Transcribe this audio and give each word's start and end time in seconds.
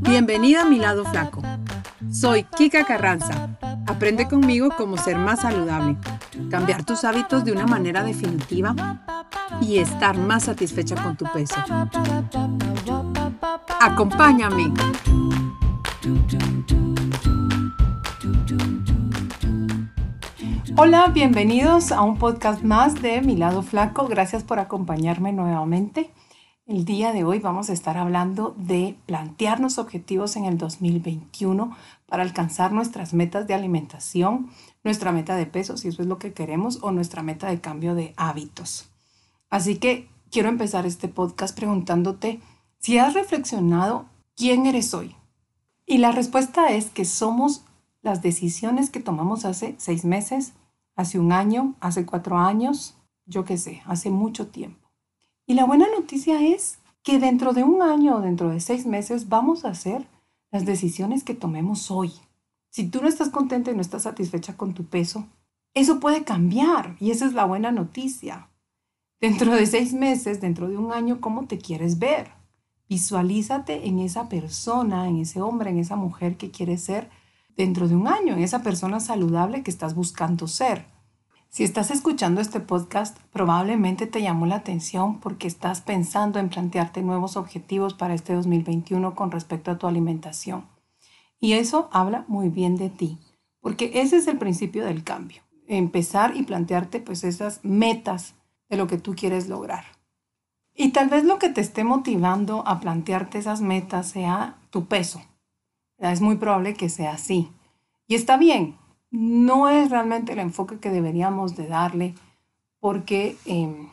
Bienvenida 0.00 0.62
a 0.62 0.64
mi 0.64 0.78
lado 0.78 1.04
flaco. 1.04 1.42
Soy 2.10 2.44
Kika 2.44 2.84
Carranza. 2.84 3.56
Aprende 3.86 4.28
conmigo 4.28 4.68
cómo 4.76 4.96
ser 4.96 5.16
más 5.16 5.40
saludable, 5.40 5.96
cambiar 6.50 6.84
tus 6.84 7.04
hábitos 7.04 7.44
de 7.44 7.52
una 7.52 7.66
manera 7.66 8.02
definitiva 8.02 8.74
y 9.60 9.78
estar 9.78 10.16
más 10.16 10.44
satisfecha 10.44 10.94
con 11.02 11.16
tu 11.16 11.24
peso. 11.32 11.56
Acompáñame. 13.80 14.72
Hola, 20.76 21.08
bienvenidos 21.08 21.92
a 21.92 22.02
un 22.02 22.18
podcast 22.18 22.62
más 22.62 23.00
de 23.02 23.20
Mi 23.20 23.36
lado 23.36 23.62
flaco. 23.62 24.08
Gracias 24.08 24.42
por 24.44 24.58
acompañarme 24.58 25.32
nuevamente. 25.32 26.10
El 26.72 26.86
día 26.86 27.12
de 27.12 27.22
hoy 27.22 27.38
vamos 27.38 27.68
a 27.68 27.74
estar 27.74 27.98
hablando 27.98 28.54
de 28.56 28.96
plantearnos 29.04 29.76
objetivos 29.76 30.36
en 30.36 30.46
el 30.46 30.56
2021 30.56 31.76
para 32.06 32.22
alcanzar 32.22 32.72
nuestras 32.72 33.12
metas 33.12 33.46
de 33.46 33.52
alimentación, 33.52 34.48
nuestra 34.82 35.12
meta 35.12 35.36
de 35.36 35.44
peso, 35.44 35.76
si 35.76 35.88
eso 35.88 36.00
es 36.00 36.08
lo 36.08 36.18
que 36.18 36.32
queremos, 36.32 36.78
o 36.80 36.90
nuestra 36.90 37.22
meta 37.22 37.50
de 37.50 37.60
cambio 37.60 37.94
de 37.94 38.14
hábitos. 38.16 38.88
Así 39.50 39.76
que 39.76 40.08
quiero 40.30 40.48
empezar 40.48 40.86
este 40.86 41.08
podcast 41.08 41.54
preguntándote 41.54 42.40
si 42.78 42.96
has 42.96 43.12
reflexionado 43.12 44.06
quién 44.34 44.64
eres 44.64 44.94
hoy. 44.94 45.14
Y 45.84 45.98
la 45.98 46.10
respuesta 46.10 46.70
es 46.70 46.88
que 46.88 47.04
somos 47.04 47.66
las 48.00 48.22
decisiones 48.22 48.88
que 48.88 49.00
tomamos 49.00 49.44
hace 49.44 49.74
seis 49.76 50.06
meses, 50.06 50.54
hace 50.96 51.18
un 51.18 51.32
año, 51.32 51.74
hace 51.80 52.06
cuatro 52.06 52.38
años, 52.38 52.94
yo 53.26 53.44
qué 53.44 53.58
sé, 53.58 53.82
hace 53.84 54.08
mucho 54.08 54.46
tiempo. 54.46 54.81
Y 55.52 55.54
la 55.54 55.66
buena 55.66 55.86
noticia 55.94 56.40
es 56.40 56.78
que 57.02 57.18
dentro 57.18 57.52
de 57.52 57.62
un 57.62 57.82
año 57.82 58.16
o 58.16 58.20
dentro 58.22 58.48
de 58.48 58.58
seis 58.58 58.86
meses 58.86 59.28
vamos 59.28 59.66
a 59.66 59.68
hacer 59.68 60.08
las 60.50 60.64
decisiones 60.64 61.24
que 61.24 61.34
tomemos 61.34 61.90
hoy. 61.90 62.10
Si 62.70 62.88
tú 62.88 63.02
no 63.02 63.08
estás 63.08 63.28
contenta 63.28 63.70
y 63.70 63.74
no 63.74 63.82
estás 63.82 64.04
satisfecha 64.04 64.56
con 64.56 64.72
tu 64.72 64.86
peso, 64.86 65.26
eso 65.74 66.00
puede 66.00 66.24
cambiar 66.24 66.96
y 67.00 67.10
esa 67.10 67.26
es 67.26 67.34
la 67.34 67.44
buena 67.44 67.70
noticia. 67.70 68.48
Dentro 69.20 69.54
de 69.54 69.66
seis 69.66 69.92
meses, 69.92 70.40
dentro 70.40 70.70
de 70.70 70.78
un 70.78 70.90
año, 70.90 71.20
¿cómo 71.20 71.46
te 71.46 71.58
quieres 71.58 71.98
ver? 71.98 72.30
Visualízate 72.88 73.86
en 73.86 73.98
esa 73.98 74.30
persona, 74.30 75.06
en 75.06 75.18
ese 75.18 75.42
hombre, 75.42 75.68
en 75.68 75.78
esa 75.78 75.96
mujer 75.96 76.38
que 76.38 76.50
quieres 76.50 76.82
ser 76.82 77.10
dentro 77.58 77.88
de 77.88 77.94
un 77.94 78.08
año, 78.08 78.32
en 78.32 78.42
esa 78.42 78.62
persona 78.62 79.00
saludable 79.00 79.62
que 79.62 79.70
estás 79.70 79.94
buscando 79.94 80.46
ser. 80.46 80.86
Si 81.54 81.64
estás 81.64 81.90
escuchando 81.90 82.40
este 82.40 82.60
podcast, 82.60 83.18
probablemente 83.30 84.06
te 84.06 84.22
llamó 84.22 84.46
la 84.46 84.54
atención 84.54 85.20
porque 85.20 85.46
estás 85.46 85.82
pensando 85.82 86.38
en 86.38 86.48
plantearte 86.48 87.02
nuevos 87.02 87.36
objetivos 87.36 87.92
para 87.92 88.14
este 88.14 88.32
2021 88.32 89.14
con 89.14 89.30
respecto 89.30 89.70
a 89.70 89.76
tu 89.76 89.86
alimentación. 89.86 90.64
Y 91.40 91.52
eso 91.52 91.90
habla 91.92 92.24
muy 92.26 92.48
bien 92.48 92.76
de 92.76 92.88
ti, 92.88 93.18
porque 93.60 93.90
ese 93.96 94.16
es 94.16 94.28
el 94.28 94.38
principio 94.38 94.86
del 94.86 95.04
cambio. 95.04 95.42
Empezar 95.66 96.38
y 96.38 96.44
plantearte 96.44 97.00
pues 97.00 97.22
esas 97.22 97.62
metas 97.62 98.34
de 98.70 98.78
lo 98.78 98.86
que 98.86 98.96
tú 98.96 99.14
quieres 99.14 99.50
lograr. 99.50 99.84
Y 100.74 100.92
tal 100.92 101.10
vez 101.10 101.22
lo 101.22 101.38
que 101.38 101.50
te 101.50 101.60
esté 101.60 101.84
motivando 101.84 102.66
a 102.66 102.80
plantearte 102.80 103.36
esas 103.36 103.60
metas 103.60 104.08
sea 104.08 104.56
tu 104.70 104.86
peso, 104.86 105.20
es 105.98 106.22
muy 106.22 106.36
probable 106.36 106.72
que 106.72 106.88
sea 106.88 107.12
así. 107.12 107.50
Y 108.06 108.14
está 108.14 108.38
bien, 108.38 108.78
no 109.12 109.68
es 109.68 109.90
realmente 109.90 110.32
el 110.32 110.40
enfoque 110.40 110.78
que 110.78 110.90
deberíamos 110.90 111.54
de 111.54 111.68
darle 111.68 112.14
porque 112.80 113.36
em, 113.44 113.88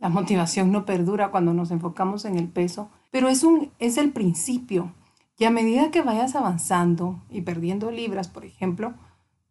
la 0.00 0.10
motivación 0.10 0.70
no 0.70 0.84
perdura 0.84 1.30
cuando 1.30 1.54
nos 1.54 1.70
enfocamos 1.70 2.26
en 2.26 2.36
el 2.36 2.48
peso, 2.48 2.90
pero 3.10 3.28
es, 3.28 3.44
un, 3.44 3.70
es 3.78 3.96
el 3.96 4.10
principio. 4.10 4.92
Y 5.38 5.44
a 5.44 5.50
medida 5.50 5.90
que 5.90 6.02
vayas 6.02 6.34
avanzando 6.34 7.22
y 7.30 7.40
perdiendo 7.40 7.90
libras, 7.90 8.28
por 8.28 8.44
ejemplo, 8.44 8.94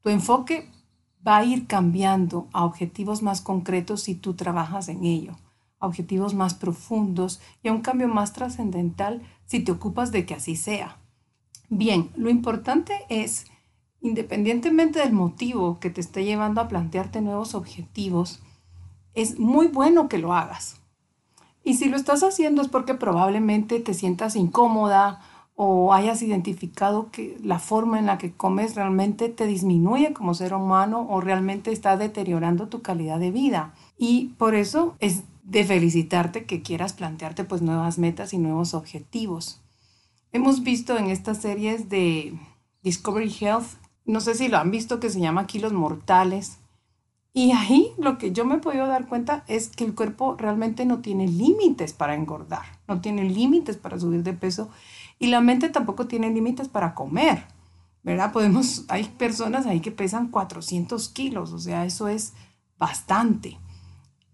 tu 0.02 0.10
enfoque 0.10 0.70
va 1.26 1.38
a 1.38 1.46
ir 1.46 1.68
cambiando 1.68 2.48
a 2.52 2.66
objetivos 2.66 3.24
más 3.24 3.42
concretos 3.42 4.04
si 4.04 4.16
tú 4.16 4.34
trabajas 4.34 4.90
en 4.90 5.06
ello, 5.06 5.38
a 5.80 5.88
objetivos 5.88 6.34
más 6.34 6.54
profundos 6.54 7.42
y 7.64 7.70
a 7.70 7.74
un 7.74 7.82
cambio 7.82 8.10
más 8.10 8.34
trascendental 8.34 9.22
si 9.46 9.62
te 9.62 9.72
ocupas 9.72 10.12
de 10.12 10.26
que 10.26 10.34
así 10.34 10.58
sea. 10.58 10.98
Bien, 11.70 12.12
lo 12.16 12.30
importante 12.30 12.94
es, 13.08 13.46
independientemente 14.04 15.00
del 15.00 15.14
motivo 15.14 15.80
que 15.80 15.90
te 15.90 16.02
esté 16.02 16.26
llevando 16.26 16.62
a 16.62 16.68
plantearte 16.68 17.22
nuevos 17.22 17.56
objetivos, 17.56 18.42
es 19.16 19.40
muy 19.40 19.68
bueno 19.68 20.10
que 20.10 20.20
lo 20.20 20.34
hagas. 20.34 20.82
Y 21.64 21.76
si 21.76 21.88
lo 21.88 21.96
estás 21.96 22.22
haciendo 22.22 22.62
es 22.62 22.68
porque 22.68 22.94
probablemente 22.94 23.80
te 23.80 23.94
sientas 23.94 24.36
incómoda 24.36 25.22
o 25.56 25.94
hayas 25.94 26.22
identificado 26.22 27.12
que 27.12 27.38
la 27.42 27.60
forma 27.60 27.98
en 27.98 28.08
la 28.08 28.18
que 28.18 28.34
comes 28.34 28.76
realmente 28.76 29.30
te 29.30 29.48
disminuye 29.48 30.12
como 30.12 30.34
ser 30.34 30.54
humano 30.54 31.08
o 31.10 31.22
realmente 31.22 31.72
está 31.72 31.96
deteriorando 31.96 32.68
tu 32.68 32.82
calidad 32.82 33.20
de 33.20 33.32
vida. 33.32 33.74
Y 33.98 34.34
por 34.38 34.56
eso 34.56 34.96
es 35.00 35.24
de 35.44 35.64
felicitarte 35.64 36.46
que 36.46 36.62
quieras 36.62 36.92
plantearte 36.92 37.46
pues 37.46 37.62
nuevas 37.62 37.98
metas 37.98 38.34
y 38.34 38.38
nuevos 38.38 38.74
objetivos. 38.74 39.62
Hemos 40.34 40.64
visto 40.64 40.98
en 40.98 41.10
estas 41.10 41.38
series 41.38 41.88
de 41.88 42.38
Discovery 42.82 43.34
Health, 43.40 43.78
no 44.06 44.20
sé 44.20 44.36
si 44.36 44.48
lo 44.48 44.58
han 44.58 44.72
visto, 44.72 45.00
que 45.00 45.10
se 45.10 45.20
llama 45.20 45.48
Kilos 45.48 45.74
Mortales. 45.74 46.58
Y 47.34 47.52
ahí 47.52 47.92
lo 47.98 48.18
que 48.18 48.32
yo 48.32 48.46
me 48.46 48.56
he 48.56 48.60
podido 48.60 48.86
dar 48.88 49.08
cuenta 49.08 49.44
es 49.48 49.70
que 49.70 49.84
el 49.84 49.96
cuerpo 49.96 50.36
realmente 50.38 50.86
no 50.86 51.00
tiene 51.00 51.28
límites 51.28 51.94
para 51.94 52.14
engordar, 52.14 52.80
no 52.88 53.02
tiene 53.02 53.24
límites 53.24 53.76
para 53.78 54.00
subir 54.00 54.22
de 54.22 54.34
peso 54.34 54.70
y 55.18 55.28
la 55.28 55.42
mente 55.42 55.70
tampoco 55.70 56.06
tiene 56.06 56.30
límites 56.30 56.68
para 56.68 56.94
comer, 56.94 57.46
¿verdad? 58.04 58.32
Podemos, 58.32 58.86
hay 58.88 59.06
personas 59.06 59.66
ahí 59.66 59.80
que 59.80 59.92
pesan 59.92 60.28
400 60.30 61.10
kilos, 61.10 61.54
o 61.54 61.60
sea, 61.60 61.86
eso 61.86 62.08
es 62.08 62.34
bastante. 62.78 63.58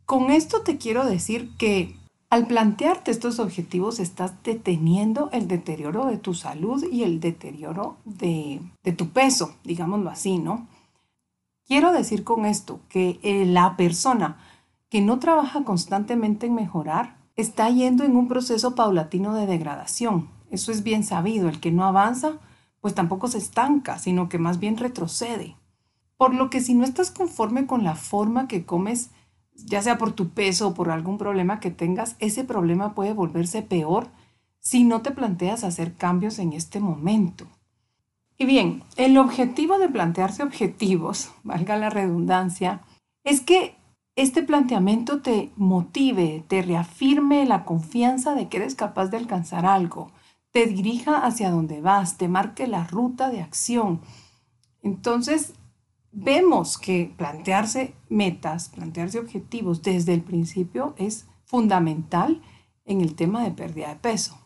Con 0.05 0.31
esto 0.31 0.61
te 0.61 0.77
quiero 0.77 1.05
decir 1.05 1.55
que 1.57 1.95
al 2.29 2.45
plantearte 2.45 3.09
estos 3.09 3.39
objetivos 3.39 3.99
estás 3.99 4.33
deteniendo 4.43 5.29
el 5.31 5.47
deterioro 5.47 6.05
de 6.05 6.17
tu 6.17 6.35
salud 6.35 6.83
y 6.91 7.03
el 7.03 7.19
deterioro 7.19 7.97
de, 8.05 8.61
tu 8.95 9.09
peso, 9.09 9.55
digámoslo 9.63 10.09
así, 10.09 10.37
¿no? 10.37 10.67
Quiero 11.65 11.91
decir 11.91 12.23
con 12.23 12.45
esto 12.45 12.81
que 12.87 13.19
eh, 13.23 13.45
la 13.45 13.75
persona 13.77 14.37
que 14.89 15.01
no 15.01 15.19
trabaja 15.19 15.63
constantemente 15.63 16.47
en 16.47 16.55
mejorar 16.55 17.17
está 17.35 17.69
yendo 17.69 18.03
en 18.03 18.15
un 18.15 18.27
proceso 18.27 18.75
paulatino 18.75 19.33
de 19.33 19.45
degradación. 19.45 20.29
Eso 20.51 20.71
es 20.71 20.83
bien 20.83 21.03
sabido. 21.03 21.47
El 21.47 21.59
que 21.59 21.71
no 21.71 21.85
avanza, 21.85 22.39
pues 22.81 22.95
tampoco 22.95 23.27
se 23.27 23.37
estanca, 23.37 23.99
sino 23.99 24.29
que 24.29 24.39
más 24.39 24.59
bien 24.59 24.77
retrocede. 24.77 25.55
Por 26.17 26.33
lo 26.33 26.49
que 26.49 26.59
si 26.59 26.73
no 26.73 26.83
estás 26.83 27.11
conforme 27.11 27.65
con 27.67 27.83
la 27.83 27.95
forma 27.95 28.47
que 28.47 28.65
comes, 28.65 29.11
ya 29.65 29.81
sea 29.81 29.97
por 29.97 30.13
tu 30.13 30.29
peso 30.29 30.69
o 30.69 30.73
por 30.73 30.91
algún 30.91 31.17
problema 31.17 31.59
que 31.59 31.71
tengas, 31.71 32.15
ese 32.19 32.43
problema 32.43 32.95
puede 32.95 33.13
volverse 33.13 33.61
peor 33.61 34.07
si 34.59 34.83
no 34.83 35.01
te 35.01 35.11
planteas 35.11 35.63
hacer 35.63 35.95
cambios 35.95 36.39
en 36.39 36.53
este 36.53 36.79
momento. 36.79 37.47
Y 38.37 38.45
bien, 38.45 38.83
el 38.95 39.17
objetivo 39.17 39.77
de 39.77 39.89
plantearse 39.89 40.43
objetivos, 40.43 41.31
valga 41.43 41.77
la 41.77 41.89
redundancia, 41.89 42.81
es 43.23 43.41
que 43.41 43.75
este 44.15 44.43
planteamiento 44.43 45.21
te 45.21 45.51
motive, 45.55 46.43
te 46.47 46.61
reafirme 46.61 47.45
la 47.45 47.63
confianza 47.63 48.35
de 48.35 48.49
que 48.49 48.57
eres 48.57 48.75
capaz 48.75 49.07
de 49.07 49.17
alcanzar 49.17 49.65
algo, 49.65 50.11
te 50.51 50.65
dirija 50.65 51.25
hacia 51.25 51.51
donde 51.51 51.79
vas, 51.79 52.17
te 52.17 52.27
marque 52.27 52.67
la 52.67 52.85
ruta 52.85 53.29
de 53.29 53.41
acción. 53.41 54.01
Entonces, 54.81 55.53
vemos 56.11 56.77
que 56.77 57.13
plantearse 57.17 57.95
metas, 58.09 58.69
plantearse 58.69 59.19
objetivos 59.19 59.81
desde 59.81 60.13
el 60.13 60.21
principio 60.21 60.95
es 60.97 61.27
fundamental 61.45 62.41
en 62.85 63.01
el 63.01 63.15
tema 63.15 63.43
de 63.43 63.51
pérdida 63.51 63.89
de 63.89 63.95
peso. 63.95 64.37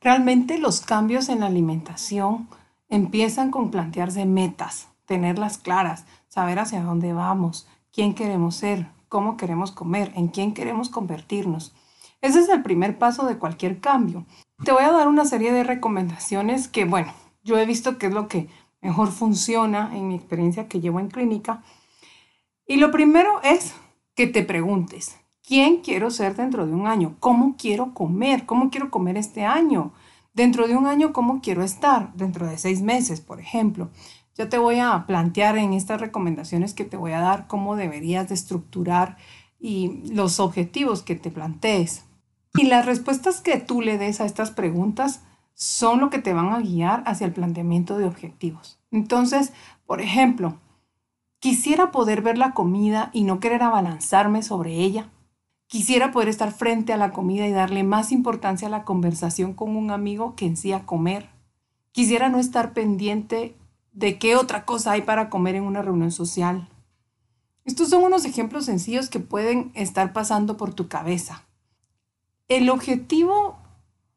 Realmente 0.00 0.58
los 0.58 0.80
cambios 0.80 1.28
en 1.28 1.40
la 1.40 1.46
alimentación 1.46 2.48
empiezan 2.88 3.50
con 3.50 3.70
plantearse 3.70 4.26
metas, 4.26 4.88
tenerlas 5.06 5.58
claras, 5.58 6.04
saber 6.28 6.58
hacia 6.58 6.82
dónde 6.82 7.12
vamos, 7.12 7.66
quién 7.92 8.14
queremos 8.14 8.56
ser, 8.56 8.88
cómo 9.08 9.36
queremos 9.36 9.72
comer, 9.72 10.12
en 10.16 10.28
quién 10.28 10.52
queremos 10.52 10.88
convertirnos. 10.88 11.74
Ese 12.20 12.40
es 12.40 12.48
el 12.48 12.62
primer 12.62 12.98
paso 12.98 13.26
de 13.26 13.38
cualquier 13.38 13.80
cambio. 13.80 14.26
Te 14.64 14.72
voy 14.72 14.84
a 14.84 14.92
dar 14.92 15.08
una 15.08 15.24
serie 15.24 15.52
de 15.52 15.64
recomendaciones 15.64 16.68
que, 16.68 16.84
bueno, 16.84 17.12
yo 17.42 17.58
he 17.58 17.66
visto 17.66 17.98
que 17.98 18.06
es 18.06 18.14
lo 18.14 18.28
que 18.28 18.48
mejor 18.84 19.10
funciona 19.10 19.96
en 19.96 20.06
mi 20.06 20.14
experiencia 20.14 20.68
que 20.68 20.78
llevo 20.78 21.00
en 21.00 21.08
clínica. 21.08 21.62
Y 22.66 22.76
lo 22.76 22.90
primero 22.90 23.40
es 23.42 23.74
que 24.14 24.26
te 24.26 24.42
preguntes, 24.42 25.16
¿quién 25.42 25.78
quiero 25.78 26.10
ser 26.10 26.36
dentro 26.36 26.66
de 26.66 26.74
un 26.74 26.86
año? 26.86 27.16
¿Cómo 27.18 27.56
quiero 27.58 27.94
comer? 27.94 28.44
¿Cómo 28.44 28.70
quiero 28.70 28.90
comer 28.90 29.16
este 29.16 29.44
año? 29.44 29.92
Dentro 30.34 30.68
de 30.68 30.76
un 30.76 30.86
año, 30.86 31.14
¿cómo 31.14 31.40
quiero 31.40 31.64
estar? 31.64 32.12
Dentro 32.14 32.46
de 32.46 32.58
seis 32.58 32.82
meses, 32.82 33.22
por 33.22 33.40
ejemplo. 33.40 33.90
Ya 34.34 34.50
te 34.50 34.58
voy 34.58 34.80
a 34.80 35.06
plantear 35.06 35.56
en 35.56 35.72
estas 35.72 36.00
recomendaciones 36.00 36.74
que 36.74 36.84
te 36.84 36.98
voy 36.98 37.12
a 37.12 37.20
dar 37.20 37.46
cómo 37.46 37.76
deberías 37.76 38.28
de 38.28 38.34
estructurar 38.34 39.16
y 39.58 40.02
los 40.12 40.40
objetivos 40.40 41.02
que 41.02 41.14
te 41.14 41.30
plantees. 41.30 42.04
Y 42.52 42.64
las 42.64 42.84
respuestas 42.84 43.40
que 43.40 43.58
tú 43.58 43.80
le 43.80 43.96
des 43.96 44.20
a 44.20 44.26
estas 44.26 44.50
preguntas 44.50 45.22
son 45.54 46.00
lo 46.00 46.10
que 46.10 46.18
te 46.18 46.34
van 46.34 46.52
a 46.52 46.60
guiar 46.60 47.02
hacia 47.06 47.26
el 47.26 47.32
planteamiento 47.32 47.96
de 47.96 48.04
objetivos. 48.04 48.78
Entonces, 48.90 49.52
por 49.86 50.00
ejemplo, 50.00 50.58
quisiera 51.38 51.90
poder 51.90 52.22
ver 52.22 52.38
la 52.38 52.52
comida 52.52 53.10
y 53.12 53.24
no 53.24 53.40
querer 53.40 53.62
abalanzarme 53.62 54.42
sobre 54.42 54.74
ella. 54.74 55.10
Quisiera 55.66 56.12
poder 56.12 56.28
estar 56.28 56.52
frente 56.52 56.92
a 56.92 56.96
la 56.96 57.12
comida 57.12 57.46
y 57.46 57.52
darle 57.52 57.84
más 57.84 58.12
importancia 58.12 58.68
a 58.68 58.70
la 58.70 58.84
conversación 58.84 59.54
con 59.54 59.76
un 59.76 59.90
amigo 59.90 60.34
que 60.36 60.46
en 60.46 60.56
sí 60.56 60.72
a 60.72 60.84
comer. 60.84 61.30
Quisiera 61.92 62.28
no 62.28 62.38
estar 62.38 62.72
pendiente 62.72 63.56
de 63.92 64.18
qué 64.18 64.36
otra 64.36 64.64
cosa 64.64 64.92
hay 64.92 65.02
para 65.02 65.30
comer 65.30 65.54
en 65.54 65.64
una 65.64 65.82
reunión 65.82 66.10
social. 66.10 66.68
Estos 67.64 67.88
son 67.88 68.02
unos 68.02 68.24
ejemplos 68.24 68.66
sencillos 68.66 69.08
que 69.08 69.20
pueden 69.20 69.70
estar 69.74 70.12
pasando 70.12 70.56
por 70.56 70.74
tu 70.74 70.88
cabeza. 70.88 71.46
El 72.48 72.68
objetivo, 72.68 73.56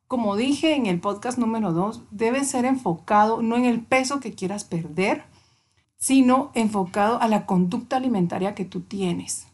como 0.07 0.38
dije 0.38 0.75
en 0.75 0.86
el 0.86 1.00
podcast 1.01 1.38
número 1.38 1.74
2, 1.74 2.04
debe 2.12 2.45
ser 2.45 2.65
enfocado 2.65 3.42
no 3.42 3.57
en 3.57 3.65
el 3.65 3.81
peso 3.81 4.19
que 4.19 4.33
quieras 4.33 4.63
perder, 4.63 5.25
sino 5.98 6.51
enfocado 6.54 7.21
a 7.21 7.27
la 7.27 7.45
conducta 7.45 7.98
alimentaria 7.98 8.56
que 8.56 8.65
tú 8.65 8.81
tienes. 8.81 9.48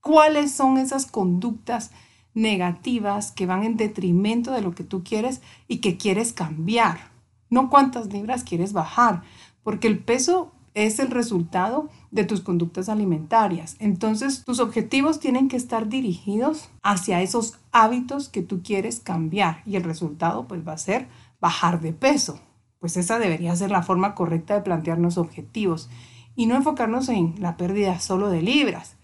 ¿Cuáles 0.00 0.52
son 0.52 0.78
esas 0.78 1.06
conductas 1.06 1.90
negativas 2.34 3.32
que 3.32 3.46
van 3.46 3.64
en 3.64 3.76
detrimento 3.76 4.52
de 4.52 4.60
lo 4.60 4.74
que 4.74 4.84
tú 4.84 5.02
quieres 5.02 5.42
y 5.66 5.78
que 5.78 5.96
quieres 5.96 6.32
cambiar? 6.32 7.10
No 7.50 7.70
cuántas 7.70 8.12
libras 8.12 8.44
quieres 8.44 8.72
bajar, 8.72 9.22
porque 9.64 9.88
el 9.88 9.98
peso 9.98 10.52
es 10.76 10.98
el 10.98 11.10
resultado 11.10 11.88
de 12.10 12.24
tus 12.24 12.42
conductas 12.42 12.90
alimentarias. 12.90 13.76
Entonces, 13.78 14.44
tus 14.44 14.60
objetivos 14.60 15.18
tienen 15.18 15.48
que 15.48 15.56
estar 15.56 15.88
dirigidos 15.88 16.68
hacia 16.82 17.22
esos 17.22 17.54
hábitos 17.72 18.28
que 18.28 18.42
tú 18.42 18.62
quieres 18.62 19.00
cambiar 19.00 19.62
y 19.64 19.76
el 19.76 19.84
resultado 19.84 20.46
pues 20.46 20.68
va 20.68 20.72
a 20.72 20.78
ser 20.78 21.08
bajar 21.40 21.80
de 21.80 21.94
peso. 21.94 22.40
Pues 22.78 22.98
esa 22.98 23.18
debería 23.18 23.56
ser 23.56 23.70
la 23.70 23.82
forma 23.82 24.14
correcta 24.14 24.52
de 24.52 24.60
plantearnos 24.60 25.16
objetivos 25.16 25.88
y 26.34 26.44
no 26.44 26.54
enfocarnos 26.54 27.08
en 27.08 27.34
la 27.38 27.56
pérdida 27.56 27.98
solo 27.98 28.28
de 28.28 28.42
libras, 28.42 28.96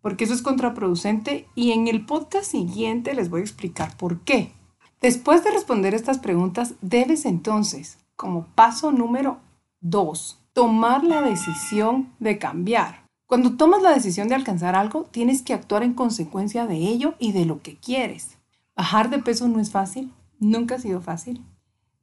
porque 0.00 0.24
eso 0.24 0.34
es 0.34 0.42
contraproducente 0.42 1.46
y 1.54 1.70
en 1.70 1.86
el 1.86 2.04
podcast 2.04 2.50
siguiente 2.50 3.14
les 3.14 3.30
voy 3.30 3.42
a 3.42 3.44
explicar 3.44 3.96
por 3.96 4.22
qué. 4.22 4.52
Después 5.00 5.44
de 5.44 5.52
responder 5.52 5.94
estas 5.94 6.18
preguntas, 6.18 6.74
debes 6.80 7.26
entonces, 7.26 7.98
como 8.16 8.46
paso 8.56 8.90
número 8.90 9.38
2, 9.82 10.41
tomar 10.52 11.04
la 11.04 11.22
decisión 11.22 12.12
de 12.18 12.38
cambiar. 12.38 13.06
Cuando 13.26 13.56
tomas 13.56 13.82
la 13.82 13.92
decisión 13.92 14.28
de 14.28 14.34
alcanzar 14.34 14.74
algo, 14.74 15.04
tienes 15.04 15.42
que 15.42 15.54
actuar 15.54 15.82
en 15.82 15.94
consecuencia 15.94 16.66
de 16.66 16.76
ello 16.76 17.14
y 17.18 17.32
de 17.32 17.46
lo 17.46 17.62
que 17.62 17.76
quieres. 17.76 18.38
Bajar 18.76 19.10
de 19.10 19.18
peso 19.18 19.48
no 19.48 19.60
es 19.60 19.70
fácil, 19.70 20.12
nunca 20.38 20.74
ha 20.74 20.78
sido 20.78 21.00
fácil, 21.00 21.44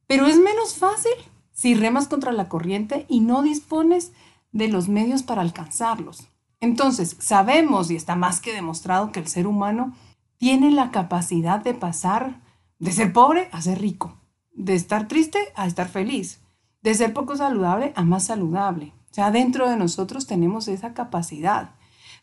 pero 0.06 0.26
es 0.26 0.38
menos 0.38 0.74
fácil 0.74 1.12
si 1.52 1.74
remas 1.74 2.08
contra 2.08 2.32
la 2.32 2.48
corriente 2.48 3.06
y 3.08 3.20
no 3.20 3.42
dispones 3.42 4.12
de 4.50 4.68
los 4.68 4.88
medios 4.88 5.22
para 5.22 5.42
alcanzarlos. 5.42 6.28
Entonces, 6.58 7.16
sabemos 7.20 7.90
y 7.90 7.96
está 7.96 8.16
más 8.16 8.40
que 8.40 8.52
demostrado 8.52 9.12
que 9.12 9.20
el 9.20 9.28
ser 9.28 9.46
humano 9.46 9.94
tiene 10.36 10.70
la 10.70 10.90
capacidad 10.90 11.60
de 11.60 11.74
pasar 11.74 12.40
de 12.78 12.92
ser 12.92 13.12
pobre 13.12 13.48
a 13.52 13.62
ser 13.62 13.80
rico, 13.80 14.18
de 14.52 14.74
estar 14.74 15.06
triste 15.06 15.38
a 15.54 15.66
estar 15.66 15.88
feliz, 15.88 16.40
de 16.82 16.94
ser 16.94 17.12
poco 17.12 17.36
saludable 17.36 17.92
a 17.96 18.02
más 18.02 18.26
saludable. 18.26 18.92
O 19.10 19.14
sea, 19.14 19.30
dentro 19.30 19.68
de 19.68 19.76
nosotros 19.76 20.26
tenemos 20.26 20.68
esa 20.68 20.94
capacidad, 20.94 21.70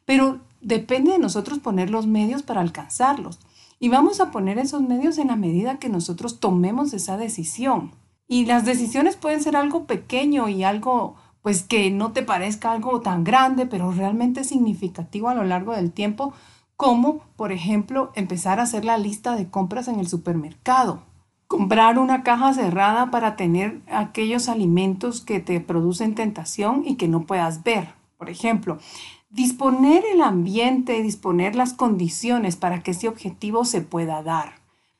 pero 0.06 0.39
depende 0.62 1.12
de 1.12 1.19
nosotros 1.19 1.59
poner 1.59 1.89
los 1.89 2.07
medios 2.07 2.44
para 2.44 2.62
alcanzarlos. 2.62 3.39
Y 3.80 3.89
vamos 3.89 4.19
a 4.19 4.31
poner 4.31 4.57
esos 4.57 4.81
medios 4.81 5.18
en 5.18 5.27
la 5.27 5.36
medida 5.36 5.77
que 5.77 5.89
nosotros 5.89 6.39
tomemos 6.39 6.94
esa 6.94 7.18
decisión. 7.18 7.92
Y 8.27 8.45
las 8.45 8.65
decisiones 8.65 9.15
pueden 9.15 9.44
ser 9.44 9.56
algo 9.56 9.86
pequeño 9.86 10.50
y 10.50 10.63
algo, 10.63 11.15
pues 11.42 11.62
que 11.62 11.92
no 11.92 12.12
te 12.12 12.24
parezca 12.24 12.71
algo 12.71 13.01
tan 13.01 13.24
grande, 13.24 13.65
pero 13.65 13.92
realmente 13.92 14.44
significativo 14.44 15.30
a 15.30 15.36
lo 15.36 15.44
largo 15.44 15.74
del 15.74 15.92
tiempo, 15.92 16.33
como, 16.75 17.19
por 17.36 17.51
ejemplo, 17.51 18.12
empezar 18.15 18.60
a 18.60 18.63
hacer 18.63 18.83
la 18.86 18.98
lista 18.98 19.36
de 19.36 19.50
compras 19.50 19.88
en 19.88 20.00
el 20.00 20.07
supermercado 20.07 21.03
comprar 21.48 21.98
una 21.98 22.24
caja 22.24 22.54
cerrada 22.54 23.10
para 23.10 23.36
tener 23.36 23.82
aquellos 23.88 24.50
alimentos 24.50 25.22
que 25.22 25.40
te 25.40 25.60
producen 25.62 26.14
tentación 26.14 26.84
y 26.86 26.96
que 26.96 27.08
no 27.08 27.26
puedas 27.26 27.64
ver. 27.64 27.96
Por 28.18 28.30
ejemplo, 28.30 28.80
disponer 29.30 30.04
el 30.12 30.22
ambiente, 30.22 31.02
disponer 31.02 31.56
las 31.56 31.74
condiciones 31.74 32.58
para 32.58 32.84
que 32.84 32.92
ese 32.92 33.08
objetivo 33.08 33.64
se 33.64 33.82
pueda 33.82 34.22
dar. 34.24 34.56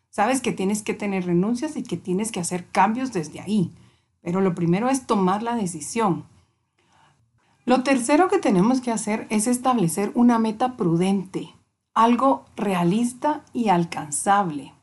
Sabes 0.10 0.42
que 0.42 0.54
tienes 0.54 0.82
que 0.82 0.94
tener 0.94 1.26
renuncias 1.26 1.76
y 1.76 1.84
que 1.84 1.98
tienes 1.98 2.32
que 2.32 2.40
hacer 2.40 2.66
cambios 2.68 3.12
desde 3.12 3.42
ahí, 3.42 3.72
pero 4.22 4.42
lo 4.42 4.56
primero 4.56 4.90
es 4.90 5.06
tomar 5.06 5.44
la 5.44 5.56
decisión. 5.56 6.26
Lo 7.66 7.84
tercero 7.84 8.30
que 8.30 8.40
tenemos 8.40 8.80
que 8.80 8.92
hacer 8.92 9.28
es 9.30 9.46
establecer 9.48 10.12
una 10.16 10.40
meta 10.40 10.78
prudente, 10.78 11.54
algo 11.94 12.46
realista 12.56 13.44
y 13.54 13.68
alcanzable 13.68 14.77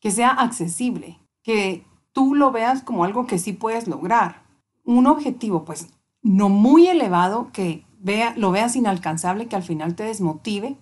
que 0.00 0.10
sea 0.10 0.30
accesible, 0.30 1.18
que 1.42 1.84
tú 2.12 2.34
lo 2.34 2.52
veas 2.52 2.82
como 2.82 3.04
algo 3.04 3.26
que 3.26 3.38
sí 3.38 3.52
puedes 3.52 3.88
lograr. 3.88 4.42
Un 4.84 5.06
objetivo, 5.06 5.64
pues, 5.64 5.88
no 6.22 6.48
muy 6.48 6.88
elevado, 6.88 7.50
que 7.52 7.84
vea, 7.98 8.34
lo 8.36 8.50
veas 8.50 8.76
inalcanzable, 8.76 9.46
que 9.46 9.56
al 9.56 9.62
final 9.62 9.94
te 9.94 10.04
desmotive, 10.04 10.76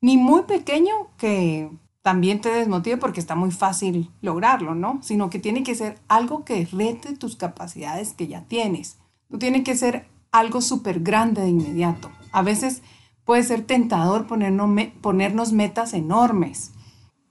ni 0.00 0.16
muy 0.16 0.42
pequeño, 0.42 0.92
que 1.16 1.70
también 2.02 2.40
te 2.40 2.50
desmotive 2.50 2.98
porque 2.98 3.18
está 3.18 3.34
muy 3.34 3.50
fácil 3.50 4.10
lograrlo, 4.20 4.74
¿no? 4.74 5.00
Sino 5.02 5.28
que 5.28 5.40
tiene 5.40 5.64
que 5.64 5.74
ser 5.74 5.98
algo 6.06 6.44
que 6.44 6.64
rete 6.66 7.16
tus 7.16 7.34
capacidades 7.34 8.14
que 8.14 8.28
ya 8.28 8.42
tienes. 8.42 8.98
No 9.28 9.38
tiene 9.38 9.64
que 9.64 9.76
ser 9.76 10.06
algo 10.30 10.60
súper 10.60 11.00
grande 11.00 11.42
de 11.42 11.48
inmediato. 11.48 12.10
A 12.30 12.42
veces 12.42 12.82
puede 13.24 13.42
ser 13.42 13.64
tentador 13.64 14.28
ponernos, 14.28 15.52
metas 15.52 15.94
enormes 15.94 16.72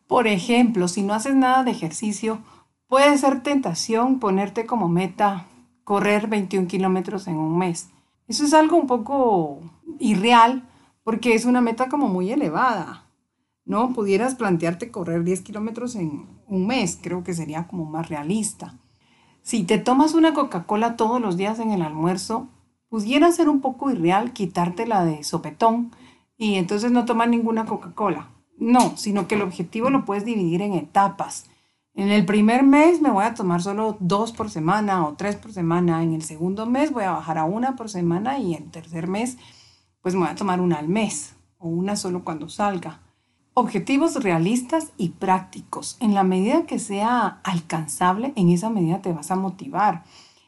por 0.08 0.28
ejemplo, 0.28 0.88
si 0.88 1.02
no 1.02 1.14
haces 1.14 1.36
nada 1.36 1.64
de 1.64 1.72
ejercicio, 1.72 2.40
puede 2.88 3.18
ser 3.18 3.42
tentación 3.42 4.20
ponerte 4.20 4.66
como 4.66 4.88
meta 4.88 5.48
correr 5.84 6.28
21 6.28 6.68
kilómetros 6.68 7.28
en 7.28 7.38
un 7.38 7.58
mes. 7.58 7.90
Eso 8.28 8.44
es 8.44 8.54
algo 8.54 8.78
un 8.78 8.88
poco 8.88 9.60
irreal 10.00 10.68
porque 11.04 11.36
es 11.36 11.46
una 11.46 11.62
meta 11.62 11.90
como 11.90 12.08
muy 12.08 12.32
elevada. 12.32 13.04
¿No? 13.68 13.94
Pudieras 13.94 14.36
plantearte 14.36 14.92
correr 14.92 15.24
10 15.24 15.42
kilómetros 15.42 15.96
en 15.96 16.28
un 16.48 16.68
mes, 16.68 17.00
creo 17.02 17.24
que 17.24 17.34
sería 17.34 17.66
como 17.68 17.86
más 17.86 18.10
realista. 18.10 18.76
Si 19.42 19.64
te 19.64 19.80
tomas 19.80 20.14
una 20.14 20.36
Coca-Cola 20.36 20.96
todos 20.96 21.20
los 21.20 21.36
días 21.36 21.58
en 21.60 21.72
el 21.72 21.82
almuerzo, 21.82 22.48
pudiera 22.90 23.32
ser 23.32 23.50
un 23.50 23.62
poco 23.62 23.90
irreal 23.90 24.34
quitártela 24.34 25.04
de 25.04 25.24
sopetón 25.24 25.92
y 26.38 26.56
entonces 26.56 26.92
no 26.92 27.06
tomar 27.06 27.28
ninguna 27.28 27.66
Coca-Cola. 27.66 28.30
No, 28.58 28.96
sino 28.98 29.28
que 29.28 29.36
el 29.36 29.42
objetivo 29.42 29.90
lo 29.90 30.06
puedes 30.06 30.26
dividir 30.26 30.62
en 30.62 30.74
etapas. 30.74 31.46
En 31.94 32.10
el 32.10 32.26
primer 32.26 32.64
mes 32.64 33.02
me 33.02 33.10
voy 33.10 33.24
a 33.24 33.34
tomar 33.34 33.62
solo 33.62 33.96
dos 34.02 34.34
por 34.34 34.50
semana 34.50 35.06
o 35.06 35.14
tres 35.14 35.38
por 35.38 35.54
semana. 35.54 36.04
En 36.04 36.14
el 36.14 36.24
segundo 36.24 36.66
mes 36.66 36.92
voy 36.92 37.06
a 37.06 37.12
bajar 37.12 37.38
a 37.38 37.46
una 37.46 37.76
por 37.76 37.90
semana 37.90 38.38
y 38.38 38.54
en 38.54 38.64
el 38.64 38.72
tercer 38.72 39.08
mes 39.08 39.38
pues 40.02 40.14
me 40.14 40.22
voy 40.22 40.30
a 40.30 40.36
tomar 40.36 40.60
una 40.62 40.78
al 40.78 40.90
mes 40.90 41.36
o 41.58 41.68
una 41.68 41.96
solo 41.96 42.24
cuando 42.24 42.50
salga. 42.50 43.00
Objetivos 43.54 44.22
realistas 44.22 44.92
y 44.98 45.10
prácticos. 45.10 45.96
En 46.02 46.14
la 46.14 46.26
medida 46.26 46.66
que 46.66 46.80
sea 46.80 47.40
alcanzable, 47.46 48.34
en 48.36 48.50
esa 48.50 48.70
medida 48.70 49.02
te 49.02 49.14
vas 49.14 49.32
a 49.32 49.38
motivar 49.38 50.04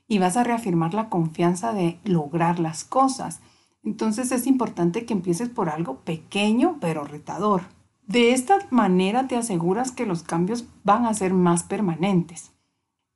y 0.10 0.20
vas 0.20 0.36
a 0.36 0.44
reafirmar 0.44 0.94
la 0.94 1.08
confianza 1.08 1.72
de 1.72 1.98
lograr 2.04 2.60
las 2.60 2.84
cosas. 2.84 3.40
Entonces 3.84 4.34
es 4.34 4.48
importante 4.48 5.06
que 5.06 5.14
empieces 5.14 5.48
por 5.48 5.70
algo 5.70 6.00
pequeño 6.00 6.78
pero 6.82 7.06
retador. 7.06 7.64
De 8.08 8.32
esta 8.32 8.60
manera 8.70 9.28
te 9.28 9.36
aseguras 9.36 9.92
que 9.92 10.06
los 10.06 10.24
cambios 10.24 10.64
van 10.86 11.06
a 11.06 11.14
ser 11.14 11.34
más 11.34 11.64
permanentes. 11.64 12.54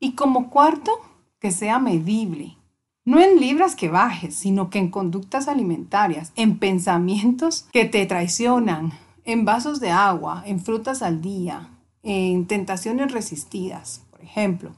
Y 0.01 0.15
como 0.15 0.49
cuarto, 0.49 0.91
que 1.39 1.51
sea 1.51 1.79
medible. 1.79 2.57
No 3.05 3.21
en 3.21 3.39
libras 3.39 3.75
que 3.75 3.87
bajes, 3.87 4.35
sino 4.35 4.69
que 4.69 4.79
en 4.79 4.91
conductas 4.91 5.47
alimentarias, 5.47 6.33
en 6.35 6.59
pensamientos 6.59 7.67
que 7.71 7.85
te 7.85 8.05
traicionan, 8.05 8.91
en 9.23 9.45
vasos 9.45 9.79
de 9.79 9.91
agua, 9.91 10.43
en 10.45 10.59
frutas 10.59 11.01
al 11.01 11.21
día, 11.21 11.69
en 12.03 12.45
tentaciones 12.45 13.13
resistidas, 13.13 14.01
por 14.11 14.21
ejemplo. 14.21 14.71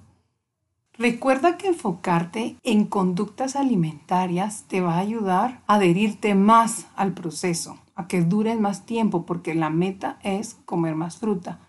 Recuerda 0.93 1.57
que 1.57 1.69
enfocarte 1.69 2.55
en 2.61 2.85
conductas 2.85 3.55
alimentarias 3.55 4.65
te 4.67 4.79
va 4.79 4.93
a 4.93 4.99
ayudar 4.99 5.63
a 5.65 5.75
adherirte 5.75 6.35
más 6.35 6.85
al 6.95 7.13
proceso 7.13 7.79
a 7.95 8.07
que 8.07 8.21
duren 8.21 8.61
más 8.61 8.85
tiempo 8.85 9.25
porque 9.25 9.55
la 9.55 9.69
meta 9.69 10.19
es 10.23 10.55
comer 10.65 10.95
más 10.95 11.17
fruta 11.17 11.59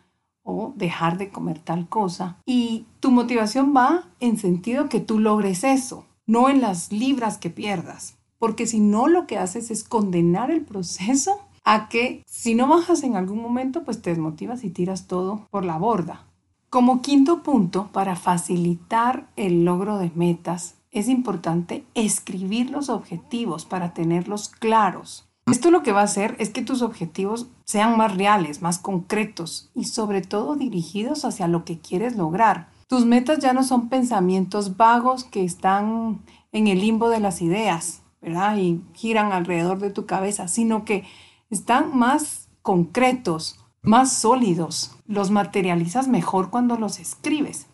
o 0.43 0.73
dejar 0.76 1.19
de 1.19 1.31
comer 1.31 1.59
tal 1.59 1.88
cosa. 1.88 2.37
Y 2.47 2.87
tu 3.00 3.11
motivación 3.11 3.75
va 3.76 4.09
en 4.21 4.37
sentido 4.37 4.88
que 4.88 5.00
tú 5.00 5.19
logres 5.19 5.64
eso, 5.64 6.04
no 6.26 6.49
en 6.49 6.61
las 6.61 6.93
libras 6.93 7.38
que 7.38 7.50
pierdas. 7.50 8.16
Porque 8.38 8.66
si 8.66 8.78
no, 8.78 9.09
lo 9.09 9.26
que 9.26 9.38
haces 9.38 9.71
es 9.71 9.85
condenar 9.85 10.50
el 10.50 10.62
proceso 10.62 11.40
a 11.64 11.88
que 11.88 12.23
si 12.26 12.54
no 12.54 12.69
bajas 12.69 13.02
en 13.02 13.16
algún 13.16 13.40
momento, 13.40 13.85
pues 13.85 14.02
te 14.02 14.11
desmotivas 14.11 14.64
y 14.64 14.71
tiras 14.71 15.07
todo 15.07 15.47
por 15.50 15.64
la 15.64 15.78
borda. 15.78 16.26
Como 16.69 17.00
quinto 17.00 17.43
punto, 17.43 17.88
para 17.93 18.16
facilitar 18.16 19.28
el 19.37 19.64
logro 19.64 19.97
de 19.97 20.11
metas, 20.14 20.75
es 20.90 21.09
importante 21.09 21.85
escribir 21.95 22.71
los 22.71 22.88
objetivos 22.88 23.64
para 23.64 23.95
tenerlos 23.95 24.49
claros. 24.49 25.26
Esto 25.47 25.71
lo 25.71 25.83
que 25.83 25.93
va 25.93 26.01
a 26.01 26.05
hacer 26.05 26.37
es 26.39 26.49
que 26.51 26.63
tus 26.63 26.81
objetivos 26.81 27.49
sean 27.65 27.99
más 27.99 28.17
reales, 28.17 28.63
más 28.63 28.79
concretos 28.79 29.71
y 29.75 29.85
sobre 29.85 30.23
todo 30.23 30.57
dirigidos 30.57 31.25
hacia 31.25 31.49
lo 31.49 31.65
que 31.65 31.79
quieres 31.79 32.17
lograr. 32.17 32.69
Tus 32.87 33.05
metas 33.05 33.41
ya 33.41 33.53
no 33.53 33.63
son 33.63 33.89
pensamientos 33.89 34.77
vagos 34.77 35.25
que 35.25 35.45
están 35.45 36.23
en 36.53 36.67
el 36.67 36.81
limbo 36.81 37.11
de 37.11 37.21
las 37.21 37.43
ideas, 37.43 38.03
¿verdad? 38.23 38.57
Y 38.57 38.81
giran 38.95 39.33
alrededor 39.33 39.81
de 39.81 39.91
tu 39.91 40.07
cabeza, 40.07 40.49
sino 40.49 40.85
que 40.85 41.05
están 41.51 41.97
más 41.97 42.49
concretos, 42.63 43.61
más 43.83 44.13
sólidos. 44.13 44.97
Los 45.07 45.31
materializas 45.31 46.09
mejor 46.09 46.51
cuando 46.51 46.79
los 46.79 46.99
escribes. 46.99 47.67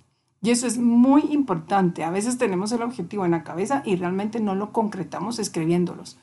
Y 0.42 0.50
eso 0.50 0.66
es 0.66 0.78
muy 0.78 1.22
importante. 1.30 2.02
A 2.02 2.10
veces 2.10 2.38
tenemos 2.38 2.72
el 2.72 2.82
objetivo 2.82 3.24
en 3.24 3.32
la 3.32 3.44
cabeza 3.44 3.82
y 3.84 3.96
realmente 3.96 4.40
no 4.40 4.54
lo 4.54 4.72
concretamos 4.72 5.38
escribiéndolos. 5.38 6.18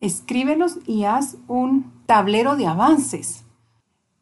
Escríbelos 0.00 0.78
y 0.86 1.04
haz 1.04 1.38
un 1.48 1.92
tablero 2.06 2.54
de 2.54 2.66
avances. 2.66 3.44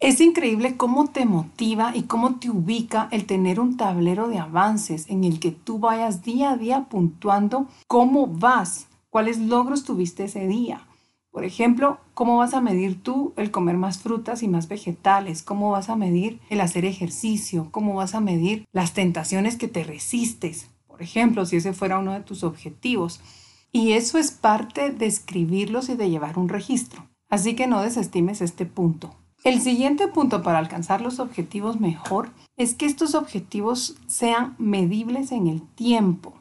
Es 0.00 0.23
increíble 0.23 0.76
cómo 0.78 1.09
te 1.09 1.26
motiva 1.26 1.92
y 1.95 2.04
cómo 2.04 2.37
te 2.37 2.49
ubica 2.50 3.09
el 3.11 3.26
tener 3.26 3.61
un 3.61 3.76
tablero 3.76 4.28
de 4.28 4.38
avances 4.38 5.09
en 5.11 5.25
el 5.25 5.38
que 5.38 5.50
tú 5.52 5.78
vayas 5.78 6.23
día 6.23 6.52
a 6.52 6.56
día 6.56 6.87
puntuando 6.88 7.66
cómo 7.87 8.26
vas, 8.26 8.88
cuáles 9.11 9.38
logros 9.38 9.85
tuviste 9.85 10.25
ese 10.25 10.47
día. 10.47 10.87
Por 11.30 11.45
ejemplo, 11.45 11.99
¿cómo 12.14 12.38
vas 12.38 12.54
a 12.54 12.62
medir 12.62 13.02
tú 13.02 13.35
el 13.37 13.50
comer 13.50 13.76
más 13.76 13.99
frutas 13.99 14.42
y 14.42 14.49
más 14.49 14.68
vegetales? 14.68 15.42
¿Cómo 15.42 15.71
vas 15.71 15.90
a 15.90 15.97
medir 15.97 16.40
el 16.49 16.62
hacer 16.62 16.87
ejercicio? 16.87 17.68
¿Cómo 17.71 17.95
vas 17.95 18.14
a 18.14 18.21
medir 18.21 18.66
las 18.73 18.95
tentaciones 18.95 19.56
que 19.56 19.68
te 19.68 19.85
resistes? 19.85 20.71
Por 20.87 21.02
ejemplo, 21.02 21.45
si 21.45 21.56
ese 21.56 21.75
fuera 21.75 21.99
uno 21.99 22.14
de 22.14 22.21
tus 22.21 22.45
objetivos. 22.45 23.21
Y 23.76 23.92
eso 23.92 24.16
es 24.16 24.30
parte 24.30 24.90
de 24.90 25.04
escribirlos 25.04 25.90
y 25.90 25.97
de 25.97 26.09
llevar 26.09 26.38
un 26.38 26.49
registro. 26.49 27.06
Así 27.28 27.54
que 27.54 27.66
no 27.66 27.83
desestimes 27.83 28.40
este 28.40 28.64
punto. 28.64 29.14
El 29.45 29.61
siguiente 29.61 30.09
punto 30.09 30.42
para 30.42 30.56
alcanzar 30.56 31.02
los 31.02 31.18
objetivos 31.18 31.78
mejor 31.78 32.30
es 32.56 32.73
que 32.73 32.87
estos 32.87 33.14
objetivos 33.14 33.99
sean 34.06 34.54
medibles 34.56 35.30
en 35.30 35.47
el 35.47 35.61
tiempo. 35.61 36.33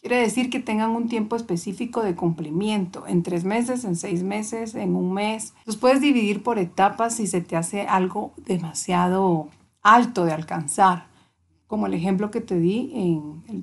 Quiere 0.00 0.16
decir 0.16 0.50
que 0.50 0.58
tengan 0.58 0.90
un 0.90 1.08
tiempo 1.08 1.36
específico 1.36 2.02
de 2.02 2.16
cumplimiento, 2.16 3.06
en 3.06 3.22
tres 3.22 3.44
meses, 3.44 3.84
en 3.84 3.94
seis 3.94 4.24
meses, 4.24 4.74
en 4.74 4.96
un 4.96 5.12
mes. 5.12 5.54
Los 5.66 5.76
puedes 5.76 6.00
dividir 6.00 6.42
por 6.42 6.58
etapas 6.58 7.14
si 7.14 7.28
se 7.28 7.40
te 7.40 7.54
hace 7.54 7.82
algo 7.82 8.32
demasiado 8.36 9.48
alto 9.80 10.24
de 10.24 10.32
alcanzar, 10.32 11.06
como 11.68 11.86
el 11.86 11.94
ejemplo 11.94 12.32
que 12.32 12.40
te 12.40 12.58
di, 12.58 12.92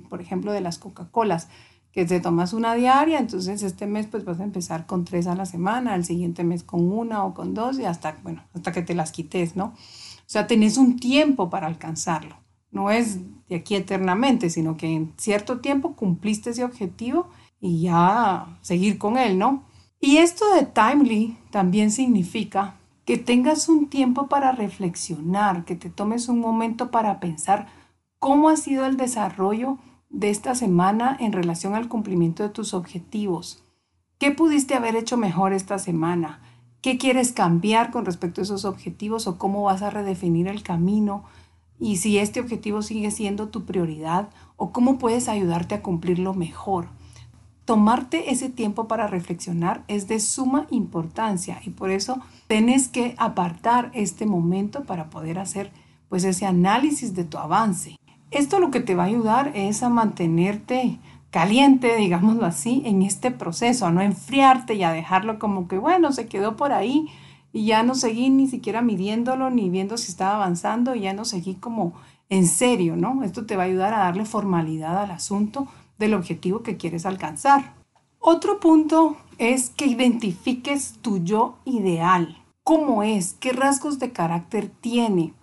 por 0.08 0.22
ejemplo, 0.22 0.54
de 0.54 0.62
las 0.62 0.78
Coca-Colas 0.78 1.50
que 1.98 2.06
te 2.06 2.20
tomas 2.20 2.54
una 2.54 2.76
diaria, 2.76 3.18
entonces 3.18 3.64
este 3.64 3.88
mes 3.88 4.06
pues 4.06 4.24
vas 4.24 4.40
a 4.40 4.44
empezar 4.44 4.86
con 4.86 5.04
tres 5.04 5.26
a 5.26 5.34
la 5.34 5.48
semana, 5.48 5.96
el 5.96 6.06
siguiente 6.06 6.44
mes 6.44 6.62
con 6.62 6.92
una 6.92 7.26
o 7.26 7.34
con 7.34 7.56
dos 7.56 7.80
y 7.80 7.86
hasta, 7.86 8.20
bueno, 8.22 8.44
hasta 8.54 8.72
que 8.72 8.84
te 8.84 8.94
las 8.94 9.12
quites, 9.12 9.56
¿no? 9.56 9.74
O 9.74 10.28
sea, 10.28 10.46
tenés 10.46 10.78
un 10.78 11.00
tiempo 11.00 11.50
para 11.50 11.66
alcanzarlo. 11.66 12.36
No 12.70 12.92
es 12.92 13.22
de 13.50 13.56
aquí 13.56 13.74
eternamente, 13.74 14.52
sino 14.52 14.78
que 14.78 14.94
en 14.94 15.14
cierto 15.18 15.60
tiempo 15.60 15.96
cumpliste 15.96 16.52
ese 16.52 16.64
objetivo 16.64 17.30
y 17.60 17.82
ya 17.82 18.60
seguir 18.62 19.00
con 19.00 19.18
él, 19.18 19.40
¿no? 19.40 19.64
Y 20.00 20.18
esto 20.18 20.46
de 20.54 20.68
timely 20.68 21.36
también 21.50 21.90
significa 21.90 22.76
que 23.06 23.18
tengas 23.18 23.70
un 23.70 23.90
tiempo 23.90 24.28
para 24.28 24.52
reflexionar, 24.52 25.66
que 25.66 25.76
te 25.76 25.90
tomes 25.90 26.30
un 26.30 26.42
momento 26.42 26.92
para 26.92 27.20
pensar 27.20 27.66
cómo 28.20 28.50
ha 28.50 28.56
sido 28.56 28.86
el 28.86 28.98
desarrollo 28.98 29.80
de 30.10 30.30
esta 30.30 30.56
semana 30.56 31.16
en 31.20 31.34
relación 31.34 31.76
al 31.76 31.88
cumplimiento 31.88 32.44
de 32.44 32.50
tus 32.50 32.74
objetivos. 32.74 33.64
¿Qué 34.20 34.32
pudiste 34.32 34.74
haber 34.74 34.96
hecho 34.96 35.18
mejor 35.18 35.54
esta 35.54 35.78
semana? 35.78 36.42
¿Qué 36.82 36.98
quieres 36.98 37.32
cambiar 37.32 37.92
con 37.92 38.06
respecto 38.06 38.42
a 38.42 38.44
esos 38.44 38.66
objetivos 38.66 39.28
o 39.28 39.38
cómo 39.38 39.64
vas 39.64 39.82
a 39.82 39.90
redefinir 39.90 40.48
el 40.48 40.64
camino? 40.64 41.24
Y 41.80 41.98
si 41.98 42.18
este 42.18 42.40
objetivo 42.40 42.82
sigue 42.82 43.12
siendo 43.12 43.50
tu 43.50 43.66
prioridad 43.66 44.30
o 44.56 44.72
cómo 44.72 44.98
puedes 44.98 45.28
ayudarte 45.28 45.76
a 45.76 45.82
cumplirlo 45.82 46.34
mejor. 46.34 46.88
Tomarte 47.66 48.32
ese 48.32 48.50
tiempo 48.50 48.88
para 48.88 49.08
reflexionar 49.08 49.84
es 49.88 50.08
de 50.08 50.20
suma 50.20 50.68
importancia 50.72 51.60
y 51.66 51.72
por 51.72 51.92
eso 51.92 52.22
tienes 52.48 52.88
que 52.88 53.14
apartar 53.18 53.92
este 53.94 54.26
momento 54.26 54.86
para 54.86 55.10
poder 55.10 55.38
hacer 55.38 55.72
pues 56.08 56.24
ese 56.24 56.46
análisis 56.46 57.14
de 57.14 57.26
tu 57.26 57.38
avance. 57.38 57.98
Esto 58.32 58.60
lo 58.60 58.72
que 58.72 58.80
te 58.80 58.96
va 58.96 59.04
a 59.04 59.08
ayudar 59.08 59.52
es 59.56 59.84
a 59.84 59.90
mantenerte 59.90 61.00
caliente, 61.32 61.96
digámoslo 61.98 62.46
así, 62.46 62.82
en 62.86 63.02
este 63.02 63.32
proceso, 63.32 63.86
a 63.86 63.92
no 63.92 64.02
enfriarte 64.02 64.76
y 64.76 64.84
a 64.84 64.92
dejarlo 64.92 65.40
como 65.40 65.68
que, 65.68 65.78
bueno, 65.78 66.12
se 66.12 66.28
quedó 66.28 66.56
por 66.56 66.72
ahí 66.74 67.08
y 67.54 67.66
ya 67.66 67.84
no 67.84 67.96
seguí 67.96 68.30
ni 68.30 68.48
siquiera 68.48 68.82
midiéndolo 68.82 69.50
ni 69.50 69.70
viendo 69.70 69.98
si 69.98 70.12
estaba 70.12 70.36
avanzando 70.36 70.96
y 70.96 71.02
ya 71.02 71.14
no 71.14 71.26
seguí 71.26 71.56
como 71.56 71.94
en 72.30 72.48
serio, 72.48 72.96
¿no? 72.96 73.24
Esto 73.24 73.46
te 73.46 73.56
va 73.56 73.64
a 73.64 73.68
ayudar 73.68 73.94
a 73.94 74.00
darle 74.00 74.26
formalidad 74.26 74.98
al 75.02 75.12
asunto 75.12 75.68
del 75.98 76.14
objetivo 76.14 76.62
que 76.62 76.78
quieres 76.78 77.06
alcanzar. 77.06 77.74
Otro 78.20 78.60
punto 78.60 79.16
es 79.38 79.70
que 79.70 79.86
identifiques 79.86 80.96
tu 81.02 81.24
yo 81.24 81.58
ideal. 81.66 82.44
¿Cómo 82.64 83.04
es? 83.04 83.34
¿Qué 83.40 83.54
rasgos 83.54 84.00
de 84.00 84.12
carácter 84.12 84.70
tiene? 84.82 85.34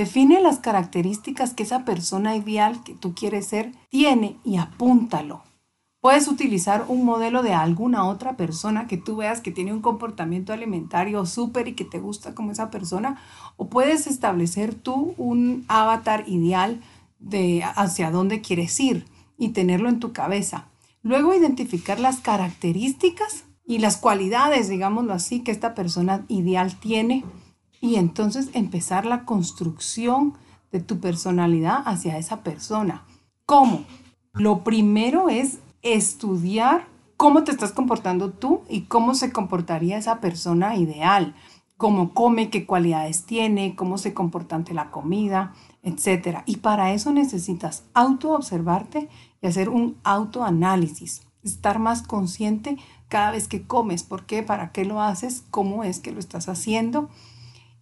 Define 0.00 0.40
las 0.40 0.60
características 0.60 1.52
que 1.52 1.62
esa 1.62 1.84
persona 1.84 2.34
ideal 2.34 2.82
que 2.84 2.94
tú 2.94 3.14
quieres 3.14 3.48
ser 3.48 3.72
tiene 3.90 4.38
y 4.44 4.56
apúntalo. 4.56 5.42
Puedes 6.00 6.26
utilizar 6.26 6.86
un 6.88 7.04
modelo 7.04 7.42
de 7.42 7.52
alguna 7.52 8.08
otra 8.08 8.34
persona 8.34 8.86
que 8.86 8.96
tú 8.96 9.16
veas 9.16 9.42
que 9.42 9.50
tiene 9.50 9.74
un 9.74 9.82
comportamiento 9.82 10.54
alimentario 10.54 11.26
súper 11.26 11.68
y 11.68 11.74
que 11.74 11.84
te 11.84 11.98
gusta 11.98 12.34
como 12.34 12.50
esa 12.50 12.70
persona, 12.70 13.20
o 13.58 13.68
puedes 13.68 14.06
establecer 14.06 14.74
tú 14.74 15.12
un 15.18 15.66
avatar 15.68 16.24
ideal 16.26 16.80
de 17.18 17.62
hacia 17.62 18.10
dónde 18.10 18.40
quieres 18.40 18.80
ir 18.80 19.04
y 19.36 19.50
tenerlo 19.50 19.90
en 19.90 20.00
tu 20.00 20.14
cabeza. 20.14 20.68
Luego 21.02 21.34
identificar 21.34 22.00
las 22.00 22.20
características 22.20 23.44
y 23.66 23.80
las 23.80 23.98
cualidades, 23.98 24.70
digámoslo 24.70 25.12
así, 25.12 25.40
que 25.40 25.52
esta 25.52 25.74
persona 25.74 26.24
ideal 26.28 26.74
tiene 26.80 27.22
y 27.80 27.96
entonces 27.96 28.50
empezar 28.52 29.06
la 29.06 29.24
construcción 29.24 30.34
de 30.70 30.80
tu 30.80 31.00
personalidad 31.00 31.82
hacia 31.86 32.18
esa 32.18 32.42
persona. 32.42 33.04
¿Cómo? 33.46 33.84
Lo 34.32 34.62
primero 34.62 35.28
es 35.28 35.58
estudiar 35.82 36.86
cómo 37.16 37.42
te 37.42 37.50
estás 37.50 37.72
comportando 37.72 38.30
tú 38.30 38.62
y 38.68 38.82
cómo 38.82 39.14
se 39.14 39.32
comportaría 39.32 39.98
esa 39.98 40.20
persona 40.20 40.76
ideal, 40.76 41.34
cómo 41.76 42.14
come, 42.14 42.50
qué 42.50 42.66
cualidades 42.66 43.24
tiene, 43.24 43.74
cómo 43.74 43.98
se 43.98 44.14
comporta 44.14 44.56
ante 44.56 44.74
la 44.74 44.90
comida, 44.90 45.54
etc. 45.82 46.42
Y 46.46 46.58
para 46.58 46.92
eso 46.92 47.12
necesitas 47.12 47.84
autoobservarte 47.94 49.08
y 49.42 49.46
hacer 49.46 49.70
un 49.70 49.96
autoanálisis, 50.04 51.22
estar 51.42 51.78
más 51.78 52.02
consciente 52.02 52.76
cada 53.08 53.32
vez 53.32 53.48
que 53.48 53.62
comes, 53.62 54.02
por 54.02 54.26
qué, 54.26 54.42
para 54.42 54.70
qué 54.70 54.84
lo 54.84 55.00
haces, 55.02 55.42
cómo 55.50 55.82
es 55.82 55.98
que 55.98 56.12
lo 56.12 56.20
estás 56.20 56.48
haciendo 56.48 57.08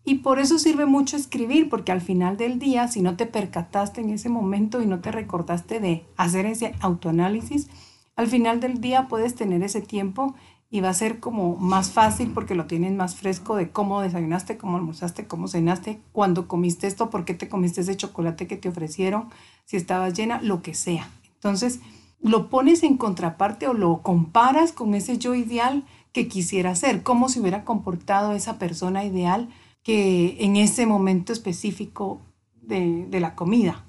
y 0.05 0.17
por 0.17 0.39
eso 0.39 0.59
sirve 0.59 0.87
mucho 0.87 1.17
escribir, 1.17 1.69
porque 1.69 1.93
al 1.93 2.01
final 2.01 2.37
del 2.37 2.59
día, 2.59 2.89
si 2.89 3.03
no 3.03 3.17
te 3.17 3.27
percataste 3.27 4.01
en 4.01 4.11
ese 4.11 4.29
momento 4.29 4.81
y 4.81 4.87
no 4.87 5.01
te 5.01 5.13
recordaste 5.13 5.81
de 5.81 6.07
hacer 6.17 6.47
ese 6.47 6.75
autoanálisis, 6.81 7.69
al 8.17 8.27
final 8.27 8.61
del 8.61 8.81
día 8.81 9.07
puedes 9.09 9.35
tener 9.35 9.63
ese 9.63 9.81
tiempo 9.81 10.35
y 10.71 10.81
va 10.81 10.91
a 10.91 10.95
ser 10.95 11.19
como 11.21 11.57
más 11.57 11.91
fácil 11.91 12.33
porque 12.33 12.55
lo 12.55 12.67
tienes 12.67 12.93
más 12.93 13.17
fresco 13.17 13.57
de 13.57 13.71
cómo 13.71 14.03
desayunaste, 14.03 14.59
cómo 14.59 14.77
almorzaste, 14.77 15.27
cómo 15.27 15.49
cenaste, 15.49 16.01
cuando 16.13 16.47
comiste 16.47 16.87
esto, 16.87 17.11
por 17.11 17.25
qué 17.25 17.35
te 17.35 17.49
comiste 17.49 17.81
ese 17.81 17.97
chocolate 17.97 18.47
que 18.47 18.57
te 18.57 18.69
ofrecieron, 18.69 19.29
si 19.65 19.77
estabas 19.77 20.15
llena, 20.15 20.43
lo 20.43 20.63
que 20.63 20.75
sea. 20.75 21.11
Entonces, 21.35 21.81
lo 22.21 22.51
pones 22.51 22.83
en 22.83 22.97
contraparte 22.97 23.67
o 23.69 23.73
lo 23.73 24.03
comparas 24.03 24.73
con 24.73 24.95
ese 24.95 25.19
yo 25.19 25.35
ideal 25.35 25.85
que 26.13 26.29
quisiera 26.29 26.75
ser, 26.75 27.03
cómo 27.03 27.29
se 27.29 27.41
hubiera 27.41 27.65
comportado 27.65 28.33
esa 28.33 28.59
persona 28.59 29.05
ideal 29.05 29.49
en 29.89 30.57
ese 30.57 30.85
momento 30.85 31.33
específico 31.33 32.21
de, 32.61 33.07
de 33.07 33.21
la 33.21 33.35
comida. 33.35 33.87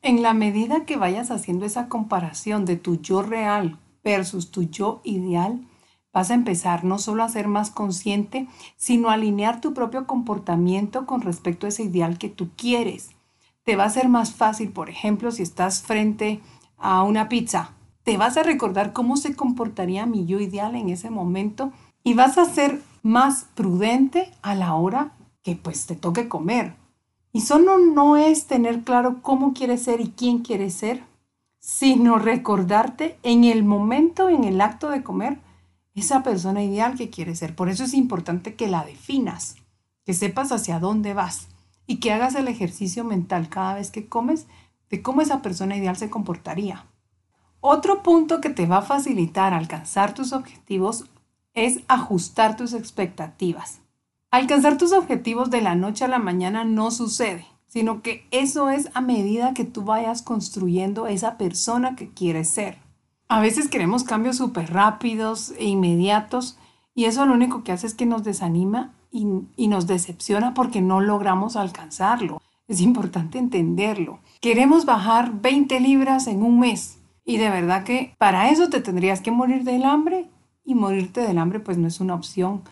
En 0.00 0.22
la 0.22 0.34
medida 0.34 0.84
que 0.84 0.96
vayas 0.96 1.30
haciendo 1.30 1.66
esa 1.66 1.88
comparación 1.88 2.64
de 2.64 2.76
tu 2.76 3.00
yo 3.00 3.22
real 3.22 3.78
versus 4.04 4.50
tu 4.50 4.62
yo 4.62 5.00
ideal, 5.04 5.66
vas 6.12 6.30
a 6.30 6.34
empezar 6.34 6.84
no 6.84 6.98
solo 6.98 7.24
a 7.24 7.28
ser 7.28 7.48
más 7.48 7.70
consciente, 7.70 8.46
sino 8.76 9.08
a 9.08 9.14
alinear 9.14 9.60
tu 9.60 9.74
propio 9.74 10.06
comportamiento 10.06 11.06
con 11.06 11.22
respecto 11.22 11.66
a 11.66 11.70
ese 11.70 11.84
ideal 11.84 12.18
que 12.18 12.28
tú 12.28 12.50
quieres. 12.56 13.10
Te 13.64 13.76
va 13.76 13.84
a 13.84 13.90
ser 13.90 14.08
más 14.08 14.32
fácil, 14.32 14.70
por 14.70 14.90
ejemplo, 14.90 15.32
si 15.32 15.42
estás 15.42 15.82
frente 15.82 16.40
a 16.76 17.02
una 17.02 17.28
pizza, 17.28 17.72
te 18.04 18.16
vas 18.16 18.36
a 18.36 18.42
recordar 18.42 18.92
cómo 18.92 19.16
se 19.16 19.34
comportaría 19.34 20.06
mi 20.06 20.26
yo 20.26 20.40
ideal 20.40 20.74
en 20.74 20.88
ese 20.88 21.10
momento 21.10 21.72
y 22.04 22.14
vas 22.14 22.38
a 22.38 22.44
ser 22.44 22.80
más 23.02 23.46
prudente 23.54 24.30
a 24.42 24.54
la 24.54 24.74
hora 24.74 25.12
que 25.42 25.56
pues 25.56 25.86
te 25.86 25.96
toque 25.96 26.28
comer. 26.28 26.74
Y 27.32 27.40
solo 27.40 27.78
no 27.78 28.16
es 28.16 28.46
tener 28.46 28.82
claro 28.82 29.22
cómo 29.22 29.54
quieres 29.54 29.82
ser 29.82 30.00
y 30.00 30.10
quién 30.10 30.40
quieres 30.40 30.74
ser, 30.74 31.02
sino 31.58 32.18
recordarte 32.18 33.18
en 33.22 33.44
el 33.44 33.64
momento, 33.64 34.28
en 34.28 34.44
el 34.44 34.60
acto 34.60 34.90
de 34.90 35.02
comer, 35.02 35.38
esa 35.94 36.22
persona 36.22 36.62
ideal 36.62 36.96
que 36.96 37.10
quieres 37.10 37.38
ser. 37.38 37.54
Por 37.54 37.68
eso 37.68 37.84
es 37.84 37.94
importante 37.94 38.54
que 38.54 38.68
la 38.68 38.84
definas, 38.84 39.56
que 40.04 40.14
sepas 40.14 40.52
hacia 40.52 40.78
dónde 40.78 41.14
vas 41.14 41.48
y 41.86 41.96
que 41.96 42.12
hagas 42.12 42.34
el 42.34 42.48
ejercicio 42.48 43.04
mental 43.04 43.48
cada 43.48 43.74
vez 43.74 43.90
que 43.90 44.08
comes 44.08 44.46
de 44.90 45.02
cómo 45.02 45.20
esa 45.20 45.42
persona 45.42 45.76
ideal 45.76 45.96
se 45.96 46.10
comportaría. 46.10 46.86
Otro 47.60 48.02
punto 48.02 48.40
que 48.40 48.50
te 48.50 48.66
va 48.66 48.78
a 48.78 48.82
facilitar 48.82 49.54
alcanzar 49.54 50.14
tus 50.14 50.32
objetivos 50.32 51.04
es 51.54 51.80
ajustar 51.86 52.56
tus 52.56 52.72
expectativas. 52.72 53.81
Alcanzar 54.32 54.78
tus 54.78 54.92
objetivos 54.92 55.50
de 55.50 55.60
la 55.60 55.74
noche 55.74 56.06
a 56.06 56.08
la 56.08 56.18
mañana 56.18 56.64
no 56.64 56.90
sucede, 56.90 57.44
sino 57.66 58.00
que 58.00 58.26
eso 58.30 58.70
es 58.70 58.88
a 58.94 59.02
medida 59.02 59.52
que 59.52 59.64
tú 59.64 59.84
vayas 59.84 60.22
construyendo 60.22 61.06
esa 61.06 61.36
persona 61.36 61.96
que 61.96 62.08
quieres 62.08 62.48
ser. 62.48 62.78
A 63.28 63.40
veces 63.40 63.68
queremos 63.68 64.04
cambios 64.04 64.38
súper 64.38 64.72
rápidos 64.72 65.52
e 65.58 65.66
inmediatos 65.66 66.58
y 66.94 67.04
eso 67.04 67.26
lo 67.26 67.34
único 67.34 67.62
que 67.62 67.72
hace 67.72 67.86
es 67.86 67.92
que 67.92 68.06
nos 68.06 68.24
desanima 68.24 68.94
y, 69.10 69.26
y 69.54 69.68
nos 69.68 69.86
decepciona 69.86 70.54
porque 70.54 70.80
no 70.80 71.02
logramos 71.02 71.54
alcanzarlo. 71.56 72.40
Es 72.68 72.80
importante 72.80 73.36
entenderlo. 73.36 74.20
Queremos 74.40 74.86
bajar 74.86 75.42
20 75.42 75.78
libras 75.80 76.26
en 76.26 76.42
un 76.42 76.58
mes 76.58 77.02
y 77.22 77.36
de 77.36 77.50
verdad 77.50 77.84
que 77.84 78.14
para 78.16 78.48
eso 78.48 78.70
te 78.70 78.80
tendrías 78.80 79.20
que 79.20 79.30
morir 79.30 79.64
del 79.64 79.84
hambre 79.84 80.30
y 80.64 80.74
morirte 80.74 81.20
del 81.20 81.36
hambre 81.36 81.60
pues 81.60 81.76
no 81.76 81.86
es 81.86 82.00
una 82.00 82.14
opción 82.14 82.62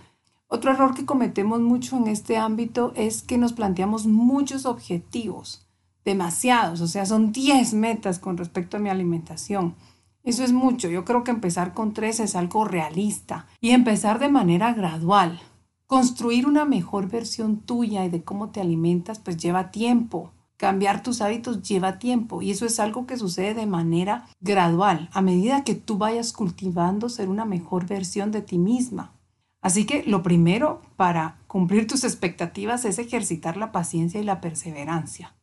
otro 0.53 0.73
error 0.73 0.95
que 0.95 1.07
cometemos 1.07 1.61
mucho 1.61 1.97
en 1.97 2.09
este 2.09 2.37
ámbito 2.37 2.93
es 2.97 3.23
que 3.23 3.39
nos 3.39 3.53
planteamos 3.53 4.07
muchos 4.07 4.67
objetivos, 4.67 5.65
demasiados, 6.05 6.81
o 6.81 6.89
sea, 6.89 7.07
son 7.07 7.31
10 7.31 7.73
metas 7.75 8.19
con 8.19 8.37
respecto 8.37 8.77
a 8.77 8.81
mi 8.81 8.89
alimentación. 8.89 9.77
Eso 10.25 10.43
es 10.43 10.53
mucho, 10.53 10.89
yo 10.89 11.05
creo 11.05 11.23
que 11.23 11.31
empezar 11.31 11.73
con 11.73 11.95
tres 11.95 12.19
es 12.19 12.35
algo 12.35 12.65
realista 12.65 13.47
y 13.61 13.71
empezar 13.71 14.19
de 14.19 14.29
manera 14.29 14.75
gradual. 14.75 15.41
Construir 15.87 16.49
una 16.49 16.65
mejor 16.65 17.09
versión 17.09 17.59
tuya 17.59 18.05
y 18.05 18.11
de 18.11 18.25
cómo 18.25 18.51
te 18.51 18.61
alimentas 18.61 19.21
pues 19.21 19.37
lleva 19.37 19.71
tiempo. 19.71 20.33
Cambiar 20.57 21.05
tus 21.05 21.21
hábitos 21.21 21.63
lleva 21.63 22.01
tiempo 22.01 22.43
y 22.43 22.51
eso 22.51 22.67
es 22.67 22.81
algo 22.81 23.07
que 23.07 23.17
sucede 23.17 23.55
de 23.55 23.67
manera 23.67 24.27
gradual 24.41 25.09
a 25.13 25.23
medida 25.23 25.63
que 25.63 25.77
tú 25.77 25.97
vayas 25.97 26.33
cultivando 26.33 27.09
ser 27.09 27.29
una 27.29 27.45
mejor 27.45 27.87
versión 27.87 28.33
de 28.33 28.43
ti 28.43 28.59
misma. 28.59 29.13
Así 29.61 29.85
que 29.85 30.03
lo 30.05 30.23
primero 30.23 30.81
para 30.97 31.39
cumplir 31.47 31.87
tus 31.87 32.05
expectativas 32.05 32.85
es 32.85 32.99
ejercitar 32.99 33.57
la 33.57 33.73
paciencia 33.73 34.21
y 34.21 34.25
la 34.25 34.41
perseverancia. 34.41 35.35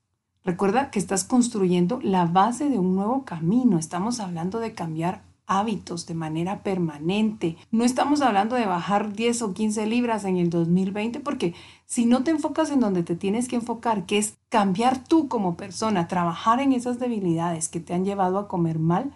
Recuerda 0.44 0.92
que 0.92 1.00
estás 1.00 1.24
construyendo 1.24 2.00
la 2.02 2.26
base 2.26 2.70
de 2.70 2.80
un 2.80 2.96
nuevo 2.96 3.26
camino. 3.26 3.78
Estamos 3.78 4.20
hablando 4.20 4.60
de 4.60 4.74
cambiar 4.74 5.22
hábitos 5.46 6.06
de 6.06 6.14
manera 6.14 6.62
permanente. 6.62 7.58
No 7.72 7.84
estamos 7.84 8.22
hablando 8.22 8.56
de 8.56 8.66
bajar 8.66 9.14
10 9.14 9.42
o 9.42 9.54
15 9.54 9.86
libras 9.88 10.26
en 10.26 10.38
el 10.38 10.50
2020 10.50 11.22
porque 11.22 11.56
si 11.86 12.06
no 12.06 12.24
te 12.24 12.32
enfocas 12.32 12.70
en 12.70 12.82
donde 12.82 13.04
te 13.04 13.16
tienes 13.16 13.48
que 13.48 13.56
enfocar, 13.56 14.06
que 14.06 14.18
es 14.18 14.38
cambiar 14.50 15.04
tú 15.04 15.28
como 15.28 15.56
persona, 15.56 16.08
trabajar 16.08 16.60
en 16.60 16.74
esas 16.74 17.00
debilidades 17.00 17.70
que 17.70 17.80
te 17.80 17.94
han 17.94 18.06
llevado 18.06 18.38
a 18.40 18.48
comer 18.48 18.78
mal, 18.78 19.12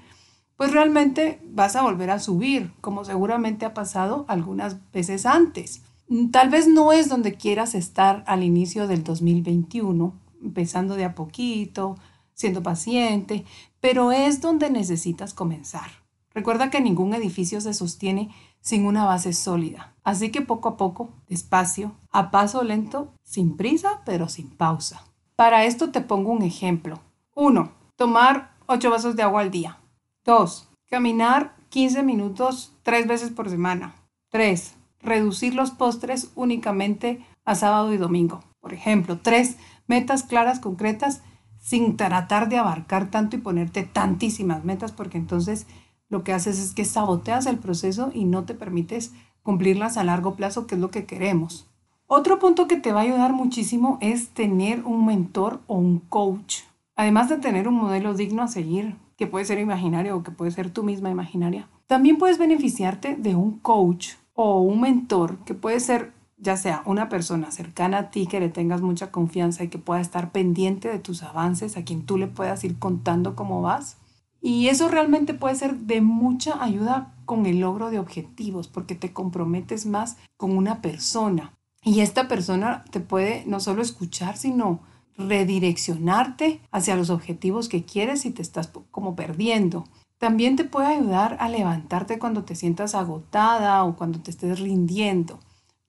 pues 0.61 0.73
realmente 0.73 1.41
vas 1.43 1.75
a 1.75 1.81
volver 1.81 2.11
a 2.11 2.19
subir, 2.19 2.71
como 2.81 3.03
seguramente 3.03 3.65
ha 3.65 3.73
pasado 3.73 4.25
algunas 4.27 4.77
veces 4.91 5.25
antes. 5.25 5.81
Mm, 6.07 6.29
tal 6.29 6.51
vez 6.51 6.67
no 6.67 6.91
es 6.91 7.09
donde 7.09 7.33
quieras 7.33 7.73
estar 7.73 8.23
al 8.27 8.43
inicio 8.43 8.85
del 8.85 9.03
2021, 9.03 10.13
empezando 10.43 10.97
de 10.97 11.05
a 11.05 11.15
poquito, 11.15 11.97
siendo 12.35 12.61
paciente, 12.61 13.43
pero 13.79 14.11
es 14.11 14.39
donde 14.39 14.69
necesitas 14.69 15.33
comenzar. 15.33 15.89
Recuerda 16.31 16.69
que 16.69 16.79
ningún 16.79 17.15
edificio 17.15 17.59
se 17.59 17.73
sostiene 17.73 18.29
sin 18.59 18.85
una 18.85 19.05
base 19.05 19.33
sólida. 19.33 19.95
Así 20.03 20.29
que 20.29 20.41
poco 20.41 20.69
a 20.69 20.77
poco, 20.77 21.09
despacio, 21.27 21.95
a 22.11 22.29
paso 22.29 22.63
lento, 22.63 23.11
sin 23.23 23.57
prisa, 23.57 24.03
pero 24.05 24.29
sin 24.29 24.51
pausa. 24.51 25.05
Para 25.35 25.65
esto 25.65 25.89
te 25.89 26.01
pongo 26.01 26.31
un 26.31 26.43
ejemplo. 26.43 26.99
1. 27.33 27.71
Tomar 27.95 28.53
8 28.67 28.91
vasos 28.91 29.15
de 29.15 29.23
agua 29.23 29.41
al 29.41 29.49
día. 29.49 29.80
2. 30.23 30.69
Caminar 30.87 31.55
15 31.69 32.03
minutos 32.03 32.73
tres 32.83 33.07
veces 33.07 33.31
por 33.31 33.49
semana. 33.49 33.95
3. 34.29 34.75
Reducir 34.99 35.55
los 35.55 35.71
postres 35.71 36.31
únicamente 36.35 37.25
a 37.43 37.55
sábado 37.55 37.91
y 37.91 37.97
domingo. 37.97 38.41
Por 38.59 38.73
ejemplo, 38.73 39.17
3. 39.19 39.57
Metas 39.87 40.21
claras, 40.21 40.59
concretas, 40.59 41.23
sin 41.59 41.97
tratar 41.97 42.49
de 42.49 42.57
abarcar 42.57 43.09
tanto 43.09 43.35
y 43.35 43.39
ponerte 43.39 43.81
tantísimas 43.81 44.63
metas, 44.63 44.91
porque 44.91 45.17
entonces 45.17 45.65
lo 46.07 46.23
que 46.23 46.33
haces 46.33 46.59
es 46.59 46.75
que 46.75 46.85
saboteas 46.85 47.47
el 47.47 47.57
proceso 47.57 48.11
y 48.13 48.25
no 48.25 48.43
te 48.43 48.53
permites 48.53 49.13
cumplirlas 49.41 49.97
a 49.97 50.03
largo 50.03 50.35
plazo, 50.35 50.67
que 50.67 50.75
es 50.75 50.81
lo 50.81 50.91
que 50.91 51.05
queremos. 51.05 51.67
Otro 52.05 52.37
punto 52.37 52.67
que 52.67 52.77
te 52.77 52.91
va 52.91 52.99
a 52.99 53.03
ayudar 53.03 53.33
muchísimo 53.33 53.97
es 54.01 54.29
tener 54.29 54.83
un 54.83 55.05
mentor 55.05 55.61
o 55.65 55.75
un 55.77 55.97
coach. 55.97 56.57
Además 56.95 57.29
de 57.29 57.37
tener 57.37 57.67
un 57.67 57.75
modelo 57.75 58.13
digno 58.13 58.43
a 58.43 58.47
seguir, 58.47 58.97
que 59.21 59.27
puede 59.27 59.45
ser 59.45 59.59
imaginario 59.59 60.17
o 60.17 60.23
que 60.23 60.31
puede 60.31 60.49
ser 60.49 60.71
tú 60.71 60.81
misma 60.81 61.11
imaginaria. 61.11 61.69
También 61.85 62.17
puedes 62.17 62.39
beneficiarte 62.39 63.15
de 63.15 63.35
un 63.35 63.59
coach 63.59 64.13
o 64.33 64.61
un 64.61 64.81
mentor 64.81 65.37
que 65.45 65.53
puede 65.53 65.79
ser 65.79 66.13
ya 66.39 66.57
sea 66.57 66.81
una 66.87 67.07
persona 67.07 67.51
cercana 67.51 67.99
a 67.99 68.09
ti 68.09 68.25
que 68.25 68.39
le 68.39 68.49
tengas 68.49 68.81
mucha 68.81 69.11
confianza 69.11 69.63
y 69.63 69.67
que 69.67 69.77
pueda 69.77 70.01
estar 70.01 70.31
pendiente 70.31 70.87
de 70.89 70.97
tus 70.97 71.21
avances, 71.21 71.77
a 71.77 71.83
quien 71.83 72.03
tú 72.03 72.17
le 72.17 72.25
puedas 72.25 72.63
ir 72.63 72.79
contando 72.79 73.35
cómo 73.35 73.61
vas. 73.61 73.97
Y 74.41 74.69
eso 74.69 74.87
realmente 74.87 75.35
puede 75.35 75.53
ser 75.53 75.77
de 75.81 76.01
mucha 76.01 76.63
ayuda 76.63 77.13
con 77.25 77.45
el 77.45 77.59
logro 77.59 77.91
de 77.91 77.99
objetivos, 77.99 78.69
porque 78.69 78.95
te 78.95 79.13
comprometes 79.13 79.85
más 79.85 80.17
con 80.35 80.57
una 80.57 80.81
persona. 80.81 81.53
Y 81.83 81.99
esta 81.99 82.27
persona 82.27 82.85
te 82.89 83.01
puede 83.01 83.43
no 83.45 83.59
solo 83.59 83.83
escuchar, 83.83 84.35
sino 84.35 84.79
redireccionarte 85.17 86.61
hacia 86.71 86.95
los 86.95 87.09
objetivos 87.09 87.69
que 87.69 87.83
quieres 87.83 88.25
y 88.25 88.31
te 88.31 88.41
estás 88.41 88.71
como 88.91 89.15
perdiendo. 89.15 89.85
También 90.17 90.55
te 90.55 90.65
puede 90.65 90.87
ayudar 90.87 91.37
a 91.39 91.49
levantarte 91.49 92.19
cuando 92.19 92.43
te 92.43 92.55
sientas 92.55 92.93
agotada 92.93 93.83
o 93.83 93.95
cuando 93.95 94.19
te 94.19 94.31
estés 94.31 94.59
rindiendo. 94.59 95.39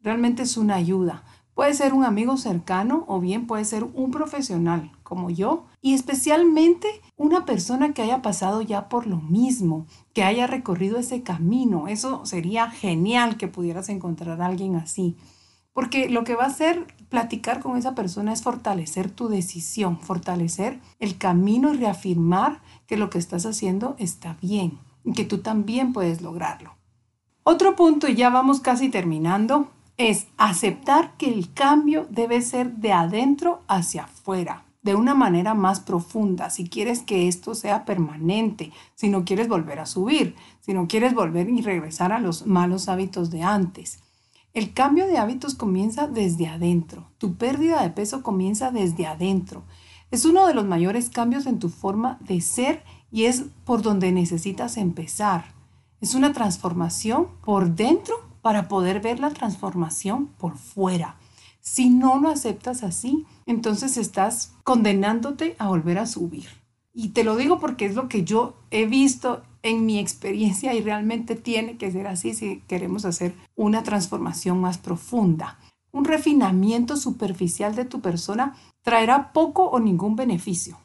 Realmente 0.00 0.42
es 0.42 0.56
una 0.56 0.76
ayuda. 0.76 1.22
Puede 1.54 1.74
ser 1.74 1.92
un 1.92 2.04
amigo 2.04 2.38
cercano 2.38 3.04
o 3.08 3.20
bien 3.20 3.46
puede 3.46 3.66
ser 3.66 3.85
un 3.85 4.11
profesional 4.11 4.90
como 5.02 5.28
yo 5.28 5.66
y 5.82 5.92
especialmente 5.92 6.88
una 7.18 7.44
persona 7.44 7.92
que 7.92 8.00
haya 8.00 8.22
pasado 8.22 8.62
ya 8.62 8.88
por 8.88 9.06
lo 9.06 9.18
mismo, 9.18 9.87
que 10.14 10.24
haya 10.24 10.46
recorrido 10.46 10.98
ese 10.98 11.22
camino. 11.22 11.88
Eso 11.88 12.24
sería 12.24 12.70
genial 12.70 13.37
que 13.37 13.48
pudieras 13.48 13.90
encontrar 13.90 14.40
a 14.40 14.46
alguien 14.46 14.76
así. 14.76 15.16
Porque 15.72 16.08
lo 16.08 16.24
que 16.24 16.35
va 16.35 16.44
a 16.44 16.48
hacer 16.48 16.87
platicar 17.08 17.61
con 17.61 17.76
esa 17.76 17.94
persona 17.94 18.32
es 18.32 18.42
fortalecer 18.42 19.11
tu 19.11 19.28
decisión, 19.28 19.98
fortalecer 19.98 20.80
el 20.98 21.18
camino 21.18 21.72
y 21.72 21.78
reafirmar 21.78 22.61
que 22.87 22.96
lo 22.96 23.11
que 23.11 23.18
estás 23.18 23.46
haciendo 23.46 23.96
está 23.98 24.37
bien 24.40 24.78
y 25.04 25.12
que 25.12 25.24
tú 25.24 25.38
también 25.38 25.92
puedes 25.92 26.22
lograrlo. 26.22 26.74
Otro 27.44 27.74
punto, 27.74 28.08
y 28.08 28.14
ya 28.14 28.30
vamos 28.30 28.61
casi 28.61 28.88
terminando, 28.88 29.68
es 29.96 30.26
aceptar 30.37 31.16
que 31.16 31.32
el 31.32 31.52
cambio 31.52 32.06
debe 32.08 32.40
ser 32.40 32.76
de 32.76 32.92
adentro 32.92 33.62
hacia 33.66 34.04
afuera, 34.04 34.64
de 34.82 34.94
una 34.94 35.14
manera 35.14 35.54
más 35.54 35.80
profunda, 35.80 36.50
si 36.50 36.68
quieres 36.68 37.02
que 37.02 37.28
esto 37.28 37.54
sea 37.54 37.85
permanente, 37.85 38.72
si 38.94 39.08
no 39.08 39.24
quieres 39.24 39.48
volver 39.48 39.80
a 39.80 39.87
subir, 39.87 40.35
si 40.61 40.72
no 40.72 40.87
quieres 40.88 41.14
volver 41.14 41.48
y 41.48 41.62
regresar 41.62 42.12
a 42.12 42.20
los 42.20 42.46
malos 42.46 42.88
hábitos 42.88 43.30
de 43.30 43.42
antes. 43.42 44.02
El 44.55 44.75
cambio 44.75 45.07
de 45.07 45.17
hábitos 45.17 45.55
comienza 45.55 46.07
desde 46.07 46.47
adentro. 46.47 47.09
Tu 47.17 47.37
pérdida 47.37 47.81
de 47.81 47.88
peso 47.88 48.23
comienza 48.23 48.71
desde 48.71 49.07
adentro. 49.07 49.62
Es 50.11 50.27
uno 50.27 50.47
de 50.47 50.53
los 50.53 50.67
mayores 50.67 51.09
cambios 51.09 51.47
en 51.47 51.59
tu 51.59 51.71
forma 51.71 52.19
de 52.21 52.43
ser 52.43 52.85
y 53.11 53.25
es 53.25 53.45
por 53.65 53.81
donde 53.81 54.12
necesitas 54.12 54.77
empezar. 54.77 55.55
Es 56.03 56.15
una 56.15 56.35
transformación 56.35 57.29
por 57.43 57.75
dentro 57.75 58.15
para 58.43 58.69
poder 58.69 59.01
ver 59.01 59.21
la 59.21 59.31
transformación 59.31 60.27
por 60.27 60.59
fuera. 60.59 61.17
Si 61.62 61.88
no 61.88 62.19
lo 62.21 62.29
aceptas 62.29 62.83
así, 62.83 63.25
entonces 63.47 63.97
estás 63.97 64.53
condenándote 64.65 65.57
a 65.59 65.69
volver 65.69 65.99
a 65.99 66.07
subir. 66.07 66.62
Y 66.94 67.11
te 67.11 67.24
lo 67.24 67.37
digo 67.37 67.59
porque 67.59 67.87
es 67.87 67.94
lo 67.94 68.09
que 68.09 68.24
yo 68.24 68.55
he 68.70 68.87
visto 68.87 69.42
en 69.62 69.87
mi 69.87 69.98
experiencia 69.98 70.74
y 70.74 70.83
realmente 70.83 71.37
tiene 71.37 71.76
que 71.78 71.90
ser 71.90 72.07
así 72.07 72.35
si 72.35 72.61
queremos 72.68 73.05
hacer 73.05 73.35
una 73.57 73.83
transformación 73.83 74.61
más 74.61 74.78
profunda. 74.78 75.59
Un 75.92 76.05
refinamiento 76.05 76.96
superficial 76.96 77.74
de 77.74 77.85
tu 77.85 78.00
persona 78.00 78.57
traerá 78.83 79.33
poco 79.33 79.64
o 79.64 79.78
ningún 79.78 80.16
beneficio. 80.16 80.78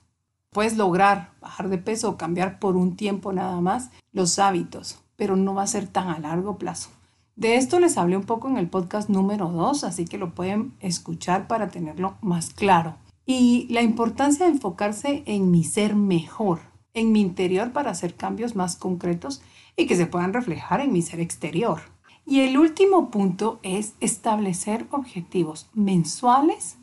Puedes 0.51 0.77
lograr 0.77 1.31
bajar 1.41 1.69
de 1.69 1.77
peso 1.77 2.09
o 2.09 2.17
cambiar 2.17 2.59
por 2.59 2.77
un 2.77 2.95
tiempo 2.95 3.33
nada 3.33 3.59
más 3.61 3.89
los 4.11 4.39
hábitos, 4.39 4.99
pero 5.15 5.35
no 5.35 5.53
va 5.53 5.63
a 5.63 5.67
ser 5.67 5.87
tan 5.87 6.09
a 6.09 6.19
largo 6.19 6.57
plazo. 6.57 6.89
De 7.35 7.55
esto 7.55 7.79
les 7.79 7.97
hablé 7.97 8.17
un 8.17 8.23
poco 8.23 8.47
en 8.47 8.57
el 8.57 8.67
podcast 8.67 9.09
número 9.09 9.49
2, 9.49 9.83
así 9.83 10.05
que 10.05 10.17
lo 10.17 10.33
pueden 10.33 10.73
escuchar 10.79 11.47
para 11.47 11.67
tenerlo 11.69 12.17
más 12.21 12.49
claro. 12.49 12.95
Y 13.29 13.67
la 13.69 13.81
importancia 13.81 14.45
de 14.45 14.53
enfocarse 14.53 15.21
en 15.25 15.51
mi 15.51 15.65
ser 15.65 15.95
mejor, 15.95 16.61
en 16.93 17.11
mi 17.11 17.19
interior 17.19 17.73
para 17.73 17.91
hacer 17.91 18.15
cambios 18.15 18.55
más 18.55 18.77
concretos 18.77 19.41
y 19.75 19.85
que 19.85 19.97
se 19.97 20.07
puedan 20.07 20.33
reflejar 20.33 20.79
en 20.79 20.93
mi 20.93 21.01
ser 21.01 21.19
exterior. 21.19 21.81
Y 22.25 22.39
el 22.39 22.57
último 22.57 23.11
punto 23.11 23.59
es 23.63 23.95
establecer 23.99 24.87
objetivos 24.91 25.69
mensuales 25.73 26.77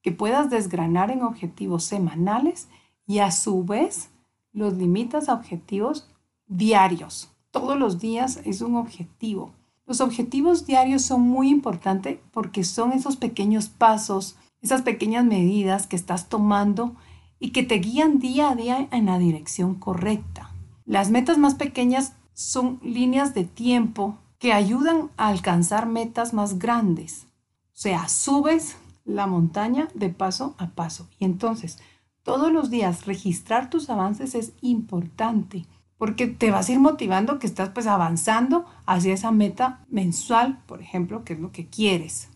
que 0.00 0.12
puedas 0.12 0.50
desgranar 0.50 1.10
en 1.10 1.22
objetivos 1.22 1.82
semanales 1.82 2.68
y 3.04 3.18
a 3.18 3.32
su 3.32 3.64
vez 3.64 4.10
los 4.52 4.74
limitas 4.74 5.28
a 5.28 5.34
objetivos 5.34 6.08
diarios. 6.46 7.28
Todos 7.50 7.76
los 7.76 7.98
días 7.98 8.40
es 8.44 8.60
un 8.60 8.76
objetivo. 8.76 9.52
Los 9.84 10.00
objetivos 10.00 10.64
diarios 10.64 11.02
son 11.02 11.22
muy 11.22 11.48
importantes 11.48 12.18
porque 12.30 12.62
son 12.62 12.92
esos 12.92 13.16
pequeños 13.16 13.68
pasos, 13.68 14.36
esas 14.62 14.82
pequeñas 14.82 15.24
medidas 15.24 15.86
que 15.86 15.96
estás 15.96 16.28
tomando 16.28 16.96
y 17.38 17.50
que 17.50 17.62
te 17.62 17.76
guían 17.76 18.18
día 18.18 18.50
a 18.50 18.54
día 18.56 18.88
en 18.90 19.06
la 19.06 19.18
dirección 19.18 19.74
correcta. 19.74 20.50
Las 20.84 21.10
metas 21.10 21.38
más 21.38 21.54
pequeñas 21.54 22.14
son 22.34 22.80
líneas 22.82 23.34
de 23.34 23.44
tiempo 23.44 24.18
que 24.38 24.52
ayudan 24.52 25.10
a 25.16 25.28
alcanzar 25.28 25.86
metas 25.86 26.32
más 26.32 26.58
grandes. 26.58 27.26
O 27.74 27.80
sea, 27.80 28.08
subes 28.08 28.76
la 29.04 29.26
montaña 29.26 29.88
de 29.94 30.10
paso 30.10 30.54
a 30.58 30.70
paso. 30.70 31.08
Y 31.18 31.24
entonces, 31.24 31.78
todos 32.22 32.52
los 32.52 32.70
días 32.70 33.06
registrar 33.06 33.70
tus 33.70 33.90
avances 33.90 34.34
es 34.34 34.52
importante 34.60 35.66
porque 35.98 36.28
te 36.28 36.50
vas 36.50 36.68
a 36.68 36.72
ir 36.72 36.78
motivando 36.78 37.38
que 37.38 37.46
estás 37.46 37.70
pues 37.70 37.86
avanzando 37.86 38.64
hacia 38.86 39.12
esa 39.12 39.32
meta 39.32 39.84
mensual, 39.88 40.62
por 40.66 40.80
ejemplo, 40.80 41.24
que 41.24 41.32
es 41.32 41.40
lo 41.40 41.50
que 41.50 41.66
quieres. 41.66 42.28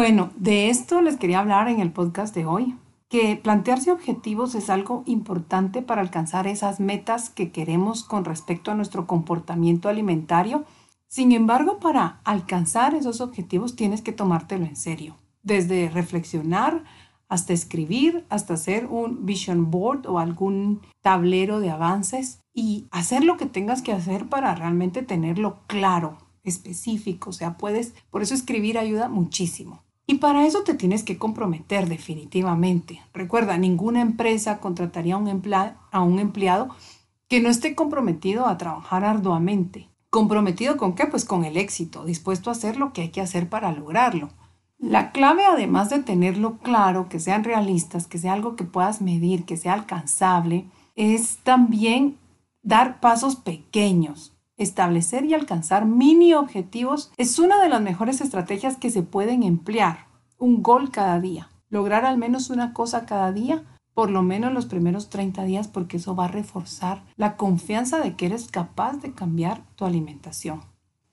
Bueno, 0.00 0.30
de 0.36 0.70
esto 0.70 1.00
les 1.00 1.16
quería 1.16 1.40
hablar 1.40 1.66
en 1.66 1.80
el 1.80 1.90
podcast 1.90 2.32
de 2.32 2.46
hoy, 2.46 2.76
que 3.08 3.34
plantearse 3.34 3.90
objetivos 3.90 4.54
es 4.54 4.70
algo 4.70 5.02
importante 5.06 5.82
para 5.82 6.00
alcanzar 6.00 6.46
esas 6.46 6.78
metas 6.78 7.30
que 7.30 7.50
queremos 7.50 8.04
con 8.04 8.24
respecto 8.24 8.70
a 8.70 8.76
nuestro 8.76 9.08
comportamiento 9.08 9.88
alimentario. 9.88 10.64
Sin 11.08 11.32
embargo, 11.32 11.80
para 11.80 12.20
alcanzar 12.22 12.94
esos 12.94 13.20
objetivos 13.20 13.74
tienes 13.74 14.00
que 14.00 14.12
tomártelo 14.12 14.66
en 14.66 14.76
serio, 14.76 15.16
desde 15.42 15.88
reflexionar 15.88 16.84
hasta 17.28 17.52
escribir, 17.52 18.24
hasta 18.28 18.54
hacer 18.54 18.86
un 18.86 19.26
vision 19.26 19.68
board 19.68 20.06
o 20.06 20.20
algún 20.20 20.80
tablero 21.00 21.58
de 21.58 21.70
avances 21.70 22.38
y 22.54 22.86
hacer 22.92 23.24
lo 23.24 23.36
que 23.36 23.46
tengas 23.46 23.82
que 23.82 23.92
hacer 23.92 24.28
para 24.28 24.54
realmente 24.54 25.02
tenerlo 25.02 25.58
claro, 25.66 26.18
específico. 26.44 27.30
O 27.30 27.32
sea, 27.32 27.58
puedes, 27.58 27.94
por 28.10 28.22
eso 28.22 28.34
escribir 28.34 28.78
ayuda 28.78 29.08
muchísimo. 29.08 29.87
Y 30.10 30.14
para 30.14 30.46
eso 30.46 30.62
te 30.62 30.72
tienes 30.72 31.02
que 31.02 31.18
comprometer 31.18 31.86
definitivamente. 31.86 33.02
Recuerda, 33.12 33.58
ninguna 33.58 34.00
empresa 34.00 34.58
contrataría 34.58 35.14
a 35.14 35.18
un, 36.00 36.18
empleado 36.18 36.70
que 37.28 37.40
no 37.40 37.50
esté 37.50 37.74
comprometido 37.74 38.46
a 38.46 38.56
trabajar 38.56 39.04
arduamente. 39.04 39.90
¿Comprometido 40.08 40.78
con 40.78 40.94
qué? 40.94 41.04
Pues 41.04 41.26
con 41.26 41.44
el 41.44 41.58
éxito, 41.58 42.06
dispuesto 42.06 42.48
a 42.48 42.54
hacer 42.54 42.78
lo 42.78 42.94
que 42.94 43.02
hay 43.02 43.08
que 43.10 43.20
hacer 43.20 43.50
para 43.50 43.70
lograrlo. 43.70 44.30
La 44.78 45.12
clave, 45.12 45.44
además 45.44 45.90
de 45.90 45.98
tenerlo 45.98 46.56
claro, 46.56 47.10
que 47.10 47.20
sean 47.20 47.44
realistas, 47.44 48.06
que 48.06 48.16
sea 48.16 48.32
algo 48.32 48.56
que 48.56 48.64
puedas 48.64 49.02
medir, 49.02 49.44
que 49.44 49.58
sea 49.58 49.74
alcanzable, 49.74 50.64
es 50.96 51.36
también 51.42 52.16
dar 52.62 53.00
pasos 53.00 53.36
pequeños. 53.36 54.37
Establecer 54.58 55.24
y 55.24 55.34
alcanzar 55.34 55.86
mini 55.86 56.34
objetivos 56.34 57.12
es 57.16 57.38
una 57.38 57.62
de 57.62 57.68
las 57.68 57.80
mejores 57.80 58.20
estrategias 58.20 58.76
que 58.76 58.90
se 58.90 59.02
pueden 59.02 59.44
emplear. 59.44 60.06
Un 60.36 60.62
gol 60.62 60.90
cada 60.90 61.20
día. 61.20 61.48
Lograr 61.70 62.04
al 62.04 62.18
menos 62.18 62.50
una 62.50 62.72
cosa 62.72 63.06
cada 63.06 63.30
día, 63.30 63.62
por 63.94 64.10
lo 64.10 64.22
menos 64.22 64.52
los 64.52 64.66
primeros 64.66 65.10
30 65.10 65.44
días, 65.44 65.68
porque 65.68 65.98
eso 65.98 66.16
va 66.16 66.24
a 66.24 66.28
reforzar 66.28 67.04
la 67.16 67.36
confianza 67.36 68.00
de 68.00 68.16
que 68.16 68.26
eres 68.26 68.48
capaz 68.48 68.94
de 69.00 69.12
cambiar 69.12 69.62
tu 69.76 69.84
alimentación. 69.84 70.62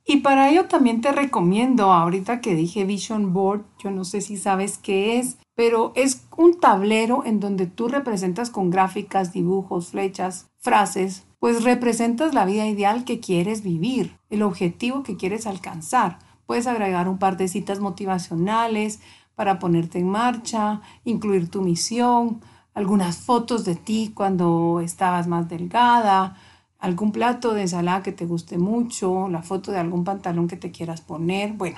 Y 0.08 0.18
para 0.18 0.50
ello 0.50 0.66
también 0.66 1.02
te 1.02 1.12
recomiendo, 1.12 1.92
ahorita 1.92 2.42
que 2.42 2.56
dije 2.56 2.86
Vision 2.86 3.34
Board, 3.34 3.66
yo 3.80 3.92
no 3.92 4.06
sé 4.06 4.22
si 4.22 4.38
sabes 4.38 4.78
qué 4.78 5.20
es, 5.20 5.38
pero 5.56 5.94
es 5.96 6.28
un 6.38 6.60
tablero 6.60 7.24
en 7.26 7.40
donde 7.40 7.66
tú 7.66 7.88
representas 7.88 8.50
con 8.50 8.70
gráficas, 8.70 9.34
dibujos, 9.34 9.90
flechas, 9.90 10.48
frases, 10.60 11.26
pues 11.46 11.64
representas 11.64 12.34
la 12.34 12.44
vida 12.44 12.66
ideal 12.66 13.06
que 13.06 13.20
quieres 13.20 13.62
vivir, 13.62 14.18
el 14.32 14.42
objetivo 14.42 15.04
que 15.04 15.16
quieres 15.16 15.46
alcanzar. 15.46 16.18
Puedes 16.48 16.66
agregar 16.66 17.08
un 17.08 17.20
par 17.20 17.38
de 17.38 17.48
citas 17.48 17.80
motivacionales 17.80 19.00
para 19.36 19.60
ponerte 19.60 20.00
en 20.00 20.10
marcha, 20.10 20.82
incluir 21.04 21.52
tu 21.52 21.62
misión, 21.62 22.42
algunas 22.74 23.18
fotos 23.18 23.64
de 23.64 23.76
ti 23.76 24.12
cuando 24.16 24.82
estabas 24.84 25.28
más 25.28 25.48
delgada, 25.48 26.36
algún 26.80 27.12
plato 27.12 27.54
de 27.54 27.62
ensalada 27.62 28.02
que 28.02 28.12
te 28.12 28.26
guste 28.26 28.58
mucho, 28.58 29.30
la 29.30 29.44
foto 29.44 29.72
de 29.72 29.78
algún 29.78 30.04
pantalón 30.04 30.48
que 30.48 30.58
te 30.58 30.72
quieras 30.72 31.02
poner, 31.02 31.54
bueno. 31.54 31.78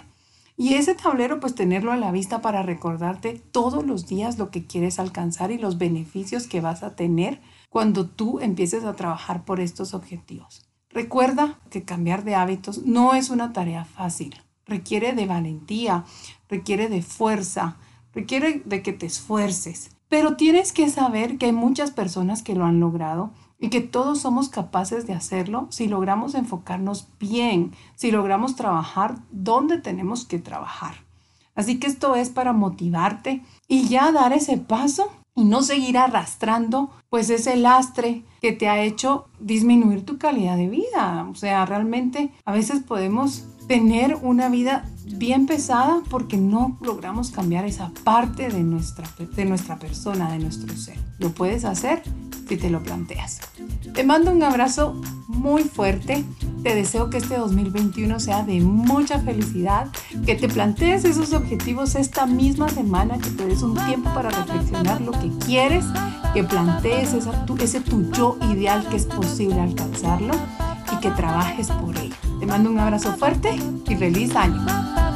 Y 0.55 0.75
ese 0.75 0.95
tablero, 0.95 1.41
pues 1.41 1.55
tenerlo 1.55 1.91
a 1.91 1.97
la 1.97 2.13
vista 2.13 2.41
para 2.41 2.63
recordarte 2.63 3.33
todos 3.51 3.85
los 3.85 4.07
días 4.07 4.37
lo 4.37 4.49
que 4.49 4.65
quieres 4.65 4.97
alcanzar 4.97 5.51
y 5.51 5.57
los 5.57 5.77
beneficios 5.77 6.47
que 6.47 6.61
vas 6.61 6.83
a 6.83 6.95
tener 6.95 7.41
cuando 7.69 8.07
tú 8.07 8.39
empieces 8.39 8.83
a 8.83 8.95
trabajar 8.95 9.45
por 9.45 9.59
estos 9.59 9.93
objetivos. 9.93 10.67
Recuerda 10.89 11.59
que 11.69 11.83
cambiar 11.83 12.23
de 12.23 12.35
hábitos 12.35 12.83
no 12.85 13.13
es 13.13 13.29
una 13.29 13.53
tarea 13.53 13.85
fácil. 13.85 14.41
Requiere 14.65 15.13
de 15.13 15.27
valentía, 15.27 16.05
requiere 16.49 16.89
de 16.89 17.01
fuerza, 17.01 17.77
requiere 18.13 18.61
de 18.65 18.81
que 18.81 18.93
te 18.93 19.05
esfuerces. 19.05 19.91
Pero 20.09 20.37
tienes 20.37 20.71
que 20.71 20.89
saber 20.89 21.37
que 21.37 21.47
hay 21.47 21.51
muchas 21.51 21.91
personas 21.91 22.41
que 22.41 22.55
lo 22.55 22.65
han 22.65 22.79
logrado 22.79 23.31
y 23.59 23.69
que 23.69 23.81
todos 23.81 24.21
somos 24.21 24.49
capaces 24.49 25.05
de 25.05 25.13
hacerlo 25.13 25.67
si 25.69 25.87
logramos 25.87 26.35
enfocarnos 26.35 27.09
bien, 27.19 27.73
si 27.95 28.11
logramos 28.11 28.55
trabajar 28.55 29.15
donde 29.31 29.79
tenemos 29.79 30.25
que 30.25 30.39
trabajar. 30.39 30.95
Así 31.55 31.79
que 31.79 31.87
esto 31.87 32.15
es 32.15 32.29
para 32.29 32.53
motivarte 32.53 33.43
y 33.67 33.87
ya 33.87 34.11
dar 34.11 34.31
ese 34.31 34.57
paso 34.57 35.11
y 35.37 35.43
no 35.43 35.61
seguir 35.61 35.99
arrastrando 35.99 36.89
pues 37.09 37.29
ese 37.29 37.55
lastre 37.55 38.25
que 38.41 38.53
te 38.53 38.67
ha 38.67 38.81
hecho 38.81 39.27
disminuir 39.39 40.03
tu 40.03 40.17
calidad 40.17 40.57
de 40.57 40.67
vida. 40.67 41.27
O 41.31 41.35
sea, 41.35 41.63
realmente 41.67 42.33
a 42.43 42.51
veces 42.51 42.81
podemos 42.81 43.45
tener 43.67 44.15
una 44.15 44.49
vida 44.49 44.89
bien 45.05 45.45
pesada 45.45 46.01
porque 46.09 46.37
no 46.37 46.79
logramos 46.81 47.29
cambiar 47.29 47.65
esa 47.65 47.91
parte 48.03 48.49
de 48.49 48.63
nuestra, 48.63 49.07
de 49.35 49.45
nuestra 49.45 49.77
persona, 49.77 50.31
de 50.31 50.39
nuestro 50.39 50.75
ser. 50.75 50.97
Lo 51.19 51.29
puedes 51.29 51.65
hacer 51.65 52.01
si 52.47 52.57
te 52.57 52.69
lo 52.69 52.81
planteas. 52.81 53.39
Te 53.93 54.03
mando 54.03 54.31
un 54.31 54.43
abrazo 54.43 54.99
muy 55.27 55.63
fuerte. 55.63 56.23
Te 56.63 56.75
deseo 56.75 57.09
que 57.09 57.17
este 57.17 57.37
2021 57.37 58.19
sea 58.19 58.43
de 58.43 58.59
mucha 58.61 59.19
felicidad, 59.19 59.87
que 60.25 60.35
te 60.35 60.47
plantees 60.47 61.05
esos 61.05 61.33
objetivos 61.33 61.95
esta 61.95 62.25
misma 62.25 62.69
semana, 62.69 63.17
que 63.19 63.29
te 63.29 63.45
des 63.45 63.61
un 63.61 63.75
tiempo 63.85 64.13
para 64.13 64.29
reflexionar 64.29 65.01
lo 65.01 65.11
que 65.11 65.31
quieres, 65.45 65.85
que 66.33 66.43
plantees 66.43 67.13
ese 67.13 67.81
tu 67.81 68.11
yo 68.11 68.37
ideal 68.51 68.87
que 68.89 68.97
es 68.97 69.05
posible 69.05 69.59
alcanzarlo 69.59 70.33
y 70.91 70.99
que 70.99 71.11
trabajes 71.11 71.69
por 71.69 71.97
ello. 71.97 72.15
Te 72.39 72.45
mando 72.45 72.69
un 72.69 72.79
abrazo 72.79 73.15
fuerte 73.15 73.55
y 73.87 73.95
feliz 73.95 74.35
año. 74.35 75.06